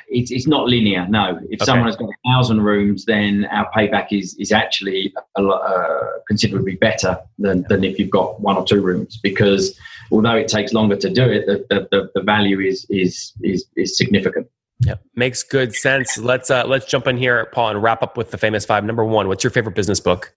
it's, 0.09 0.31
it's 0.31 0.47
not 0.47 0.67
linear. 0.67 1.07
No, 1.07 1.39
if 1.49 1.61
okay. 1.61 1.65
someone 1.65 1.87
has 1.87 1.95
got 1.95 2.09
a 2.09 2.29
thousand 2.29 2.61
rooms, 2.61 3.05
then 3.05 3.45
our 3.51 3.69
payback 3.71 4.07
is 4.11 4.35
is 4.35 4.51
actually 4.51 5.13
a, 5.37 5.41
uh, 5.41 6.07
considerably 6.27 6.75
better 6.75 7.17
than, 7.37 7.65
than 7.69 7.83
if 7.83 7.99
you've 7.99 8.09
got 8.09 8.39
one 8.41 8.57
or 8.57 8.65
two 8.65 8.81
rooms 8.81 9.19
because 9.21 9.79
although 10.11 10.35
it 10.35 10.47
takes 10.47 10.73
longer 10.73 10.95
to 10.95 11.09
do 11.09 11.23
it, 11.23 11.45
the, 11.45 11.87
the, 11.91 12.09
the 12.13 12.21
value 12.21 12.59
is, 12.59 12.85
is, 12.89 13.33
is, 13.41 13.65
is 13.75 13.97
significant. 13.97 14.47
Yeah, 14.81 14.95
makes 15.15 15.43
good 15.43 15.75
sense. 15.75 16.17
Let's 16.17 16.49
uh, 16.49 16.65
let's 16.65 16.85
jump 16.85 17.05
in 17.07 17.17
here, 17.17 17.49
Paul, 17.51 17.71
and 17.71 17.83
wrap 17.83 18.01
up 18.01 18.15
with 18.15 18.31
the 18.31 18.37
famous 18.37 18.65
five. 18.65 18.85
Number 18.85 19.03
one, 19.03 19.27
what's 19.27 19.43
your 19.43 19.51
favorite 19.51 19.75
business 19.75 19.99
book? 19.99 20.33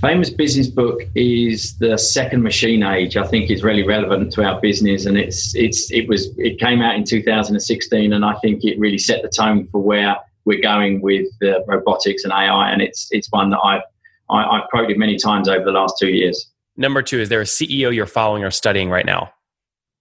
Famous 0.00 0.30
business 0.30 0.66
book 0.66 1.02
is 1.14 1.76
the 1.76 1.98
Second 1.98 2.42
Machine 2.42 2.82
Age. 2.82 3.18
I 3.18 3.26
think 3.26 3.50
is 3.50 3.62
really 3.62 3.82
relevant 3.82 4.32
to 4.32 4.44
our 4.44 4.58
business, 4.62 5.04
and 5.04 5.18
it's 5.18 5.54
it's 5.54 5.92
it 5.92 6.08
was 6.08 6.30
it 6.38 6.58
came 6.58 6.80
out 6.80 6.94
in 6.94 7.04
2016, 7.04 8.14
and 8.14 8.24
I 8.24 8.32
think 8.36 8.64
it 8.64 8.78
really 8.78 8.96
set 8.96 9.20
the 9.20 9.28
tone 9.28 9.68
for 9.70 9.82
where 9.82 10.16
we're 10.46 10.62
going 10.62 11.02
with 11.02 11.28
uh, 11.42 11.62
robotics 11.66 12.24
and 12.24 12.32
AI. 12.32 12.70
And 12.70 12.80
it's 12.80 13.08
it's 13.10 13.30
one 13.30 13.50
that 13.50 13.60
I've 13.62 13.82
I, 14.30 14.40
have 14.40 14.50
i 14.50 14.58
have 14.60 14.70
quoted 14.70 14.96
many 14.96 15.18
times 15.18 15.50
over 15.50 15.64
the 15.66 15.72
last 15.72 15.96
two 16.00 16.08
years. 16.08 16.50
Number 16.80 17.02
two, 17.02 17.20
is 17.20 17.28
there 17.28 17.42
a 17.42 17.44
CEO 17.44 17.94
you're 17.94 18.06
following 18.06 18.42
or 18.42 18.50
studying 18.50 18.88
right 18.88 19.04
now? 19.04 19.30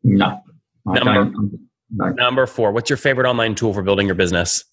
No. 0.02 0.42
Number, 0.86 1.30
no. 1.92 2.10
number 2.12 2.48
four, 2.48 2.72
what's 2.72 2.90
your 2.90 2.96
favorite 2.96 3.28
online 3.28 3.54
tool 3.54 3.74
for 3.74 3.84
building 3.84 4.06
your 4.06 4.16
business? 4.16 4.64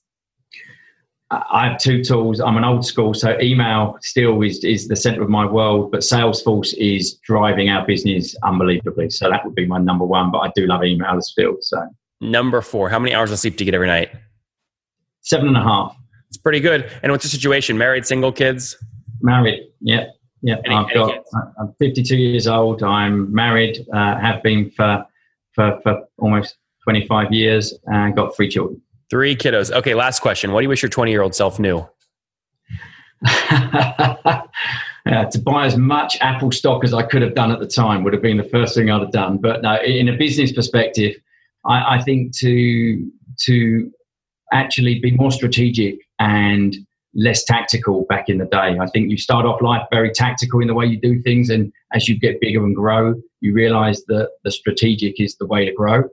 I 1.32 1.66
have 1.68 1.78
two 1.78 2.04
tools. 2.04 2.38
I'm 2.38 2.56
an 2.56 2.62
old 2.62 2.86
school, 2.86 3.12
so 3.12 3.36
email 3.40 3.98
still 4.02 4.40
is, 4.42 4.62
is 4.62 4.86
the 4.86 4.94
center 4.94 5.20
of 5.20 5.28
my 5.28 5.44
world, 5.46 5.90
but 5.90 6.02
Salesforce 6.02 6.74
is 6.78 7.14
driving 7.24 7.70
our 7.70 7.84
business 7.84 8.36
unbelievably. 8.44 9.10
So 9.10 9.28
that 9.28 9.44
would 9.44 9.56
be 9.56 9.66
my 9.66 9.78
number 9.78 10.04
one, 10.04 10.30
but 10.30 10.38
I 10.38 10.52
do 10.54 10.64
love 10.68 10.84
email 10.84 11.20
still. 11.20 11.56
So 11.60 11.88
number 12.20 12.60
four, 12.60 12.88
how 12.88 13.00
many 13.00 13.16
hours 13.16 13.32
of 13.32 13.40
sleep 13.40 13.56
do 13.56 13.64
you 13.64 13.66
get 13.72 13.74
every 13.74 13.88
night? 13.88 14.10
Seven 15.22 15.48
and 15.48 15.56
a 15.56 15.62
half. 15.62 15.96
It's 16.28 16.38
pretty 16.38 16.60
good. 16.60 16.88
And 17.02 17.10
what's 17.10 17.24
the 17.24 17.30
situation? 17.30 17.76
Married, 17.76 18.06
single, 18.06 18.30
kids? 18.30 18.76
Married. 19.20 19.64
Yeah. 19.80 20.04
Yeah, 20.42 20.56
any, 20.64 20.74
I've 20.74 20.92
got. 20.92 21.12
Kids? 21.12 21.36
I'm 21.58 21.74
52 21.78 22.16
years 22.16 22.46
old. 22.46 22.82
I'm 22.82 23.32
married. 23.32 23.86
Uh, 23.92 24.18
have 24.18 24.42
been 24.42 24.70
for, 24.70 25.04
for 25.54 25.80
for 25.82 26.02
almost 26.18 26.56
25 26.84 27.32
years, 27.32 27.74
and 27.86 28.14
got 28.14 28.36
three 28.36 28.48
children. 28.48 28.80
Three 29.10 29.36
kiddos. 29.36 29.72
Okay, 29.72 29.94
last 29.94 30.20
question. 30.20 30.52
What 30.52 30.60
do 30.60 30.64
you 30.64 30.68
wish 30.68 30.82
your 30.82 30.90
20 30.90 31.10
year 31.10 31.22
old 31.22 31.34
self 31.34 31.58
knew? 31.58 31.86
uh, 33.26 35.24
to 35.30 35.38
buy 35.38 35.66
as 35.66 35.76
much 35.76 36.18
Apple 36.20 36.52
stock 36.52 36.84
as 36.84 36.92
I 36.92 37.02
could 37.02 37.22
have 37.22 37.34
done 37.34 37.50
at 37.50 37.60
the 37.60 37.66
time 37.66 38.04
would 38.04 38.12
have 38.12 38.22
been 38.22 38.36
the 38.36 38.44
first 38.44 38.74
thing 38.74 38.90
I'd 38.90 39.00
have 39.00 39.12
done. 39.12 39.38
But 39.38 39.62
no, 39.62 39.80
in 39.82 40.08
a 40.08 40.16
business 40.16 40.52
perspective, 40.52 41.16
I, 41.64 41.96
I 41.96 42.02
think 42.02 42.36
to 42.38 43.10
to 43.46 43.90
actually 44.52 44.98
be 45.00 45.10
more 45.12 45.30
strategic 45.30 45.98
and 46.18 46.76
less 47.16 47.44
tactical 47.44 48.04
back 48.08 48.28
in 48.28 48.38
the 48.38 48.44
day. 48.44 48.78
I 48.78 48.86
think 48.92 49.10
you 49.10 49.16
start 49.16 49.46
off 49.46 49.62
life 49.62 49.86
very 49.90 50.10
tactical 50.10 50.60
in 50.60 50.68
the 50.68 50.74
way 50.74 50.86
you 50.86 51.00
do 51.00 51.20
things, 51.22 51.50
and 51.50 51.72
as 51.92 52.08
you 52.08 52.18
get 52.18 52.40
bigger 52.40 52.64
and 52.64 52.76
grow, 52.76 53.14
you 53.40 53.52
realize 53.52 54.04
that 54.04 54.30
the 54.44 54.50
strategic 54.50 55.20
is 55.20 55.36
the 55.36 55.46
way 55.46 55.64
to 55.64 55.72
grow. 55.72 56.04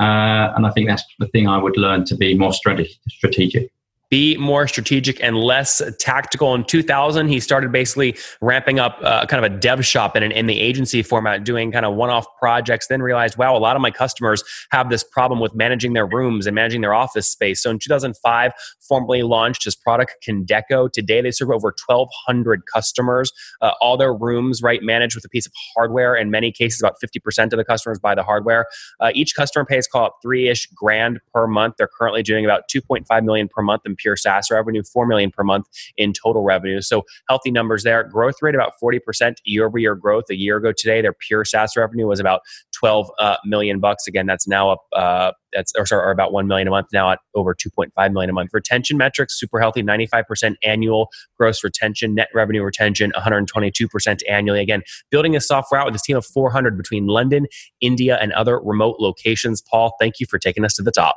Uh, 0.00 0.52
and 0.56 0.66
I 0.66 0.70
think 0.70 0.88
that's 0.88 1.04
the 1.18 1.28
thing 1.28 1.48
I 1.48 1.58
would 1.58 1.76
learn 1.76 2.04
to 2.06 2.16
be 2.16 2.36
more 2.36 2.52
strategic 2.52 3.70
be 4.14 4.36
more 4.36 4.68
strategic 4.68 5.20
and 5.24 5.36
less 5.36 5.82
tactical. 5.98 6.54
In 6.54 6.62
2000, 6.62 7.26
he 7.26 7.40
started 7.40 7.72
basically 7.72 8.16
ramping 8.40 8.78
up 8.78 8.96
uh, 9.02 9.26
kind 9.26 9.44
of 9.44 9.52
a 9.52 9.56
dev 9.56 9.84
shop 9.84 10.14
in, 10.14 10.22
an, 10.22 10.30
in 10.30 10.46
the 10.46 10.60
agency 10.60 11.02
format, 11.02 11.42
doing 11.42 11.72
kind 11.72 11.84
of 11.84 11.96
one 11.96 12.10
off 12.10 12.24
projects. 12.38 12.86
Then 12.86 13.02
realized, 13.02 13.36
wow, 13.38 13.56
a 13.56 13.58
lot 13.58 13.74
of 13.74 13.82
my 13.82 13.90
customers 13.90 14.44
have 14.70 14.88
this 14.88 15.02
problem 15.02 15.40
with 15.40 15.52
managing 15.56 15.94
their 15.94 16.06
rooms 16.06 16.46
and 16.46 16.54
managing 16.54 16.80
their 16.80 16.94
office 16.94 17.28
space. 17.28 17.60
So 17.60 17.70
in 17.70 17.80
2005, 17.80 18.52
formally 18.86 19.24
launched 19.24 19.64
his 19.64 19.74
product 19.74 20.14
Condeco. 20.24 20.92
Today, 20.92 21.20
they 21.20 21.32
serve 21.32 21.50
over 21.50 21.74
1,200 21.84 22.62
customers. 22.72 23.32
Uh, 23.60 23.72
all 23.80 23.96
their 23.96 24.14
rooms, 24.14 24.62
right, 24.62 24.80
managed 24.80 25.16
with 25.16 25.24
a 25.24 25.28
piece 25.28 25.46
of 25.46 25.52
hardware. 25.74 26.14
In 26.14 26.30
many 26.30 26.52
cases, 26.52 26.80
about 26.80 26.94
50% 27.04 27.52
of 27.52 27.56
the 27.56 27.64
customers 27.64 27.98
buy 27.98 28.14
the 28.14 28.22
hardware. 28.22 28.66
Uh, 29.00 29.10
each 29.12 29.34
customer 29.34 29.64
pays, 29.64 29.88
call 29.88 30.06
it 30.06 30.12
three 30.22 30.48
ish 30.48 30.68
grand 30.68 31.18
per 31.32 31.48
month. 31.48 31.74
They're 31.78 31.90
currently 31.98 32.22
doing 32.22 32.44
about 32.44 32.68
2.5 32.72 33.24
million 33.24 33.48
per 33.48 33.60
month 33.60 33.82
pure 34.04 34.16
SaaS 34.16 34.50
revenue, 34.50 34.82
4 34.82 35.06
million 35.06 35.30
per 35.30 35.42
month 35.42 35.66
in 35.96 36.12
total 36.12 36.42
revenue. 36.42 36.82
So 36.82 37.04
healthy 37.28 37.50
numbers 37.50 37.82
there. 37.84 38.04
Growth 38.04 38.36
rate 38.42 38.54
about 38.54 38.74
40% 38.82 39.36
year 39.44 39.66
over 39.66 39.78
year 39.78 39.94
growth. 39.94 40.24
A 40.30 40.36
year 40.36 40.58
ago 40.58 40.72
today, 40.76 41.00
their 41.00 41.14
pure 41.14 41.44
SaaS 41.44 41.76
revenue 41.76 42.06
was 42.06 42.20
about 42.20 42.42
12 42.72 43.10
uh, 43.18 43.36
million 43.44 43.80
bucks. 43.80 44.06
Again, 44.06 44.26
that's 44.26 44.46
now 44.46 44.70
up, 44.70 44.80
uh, 44.94 45.32
that's 45.54 45.72
or, 45.78 45.86
sorry, 45.86 46.06
or 46.06 46.10
about 46.10 46.32
1 46.32 46.46
million 46.46 46.68
a 46.68 46.70
month 46.70 46.88
now 46.92 47.10
at 47.12 47.20
over 47.34 47.54
2.5 47.54 48.12
million 48.12 48.28
a 48.28 48.32
month. 48.32 48.50
Retention 48.52 48.98
metrics, 48.98 49.38
super 49.38 49.58
healthy, 49.58 49.82
95% 49.82 50.56
annual 50.62 51.08
gross 51.38 51.64
retention, 51.64 52.14
net 52.14 52.28
revenue 52.34 52.62
retention, 52.62 53.10
122% 53.16 54.20
annually. 54.28 54.60
Again, 54.60 54.82
building 55.10 55.34
a 55.34 55.40
software 55.40 55.80
out 55.80 55.86
with 55.86 55.94
this 55.94 56.02
team 56.02 56.16
of 56.16 56.26
400 56.26 56.76
between 56.76 57.06
London, 57.06 57.46
India, 57.80 58.18
and 58.20 58.32
other 58.32 58.60
remote 58.60 58.96
locations. 58.98 59.62
Paul, 59.62 59.94
thank 59.98 60.20
you 60.20 60.26
for 60.26 60.38
taking 60.38 60.64
us 60.64 60.74
to 60.74 60.82
the 60.82 60.92
top. 60.92 61.16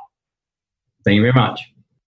Thank 1.04 1.16
you 1.16 1.22
very 1.22 1.32
much. 1.32 1.72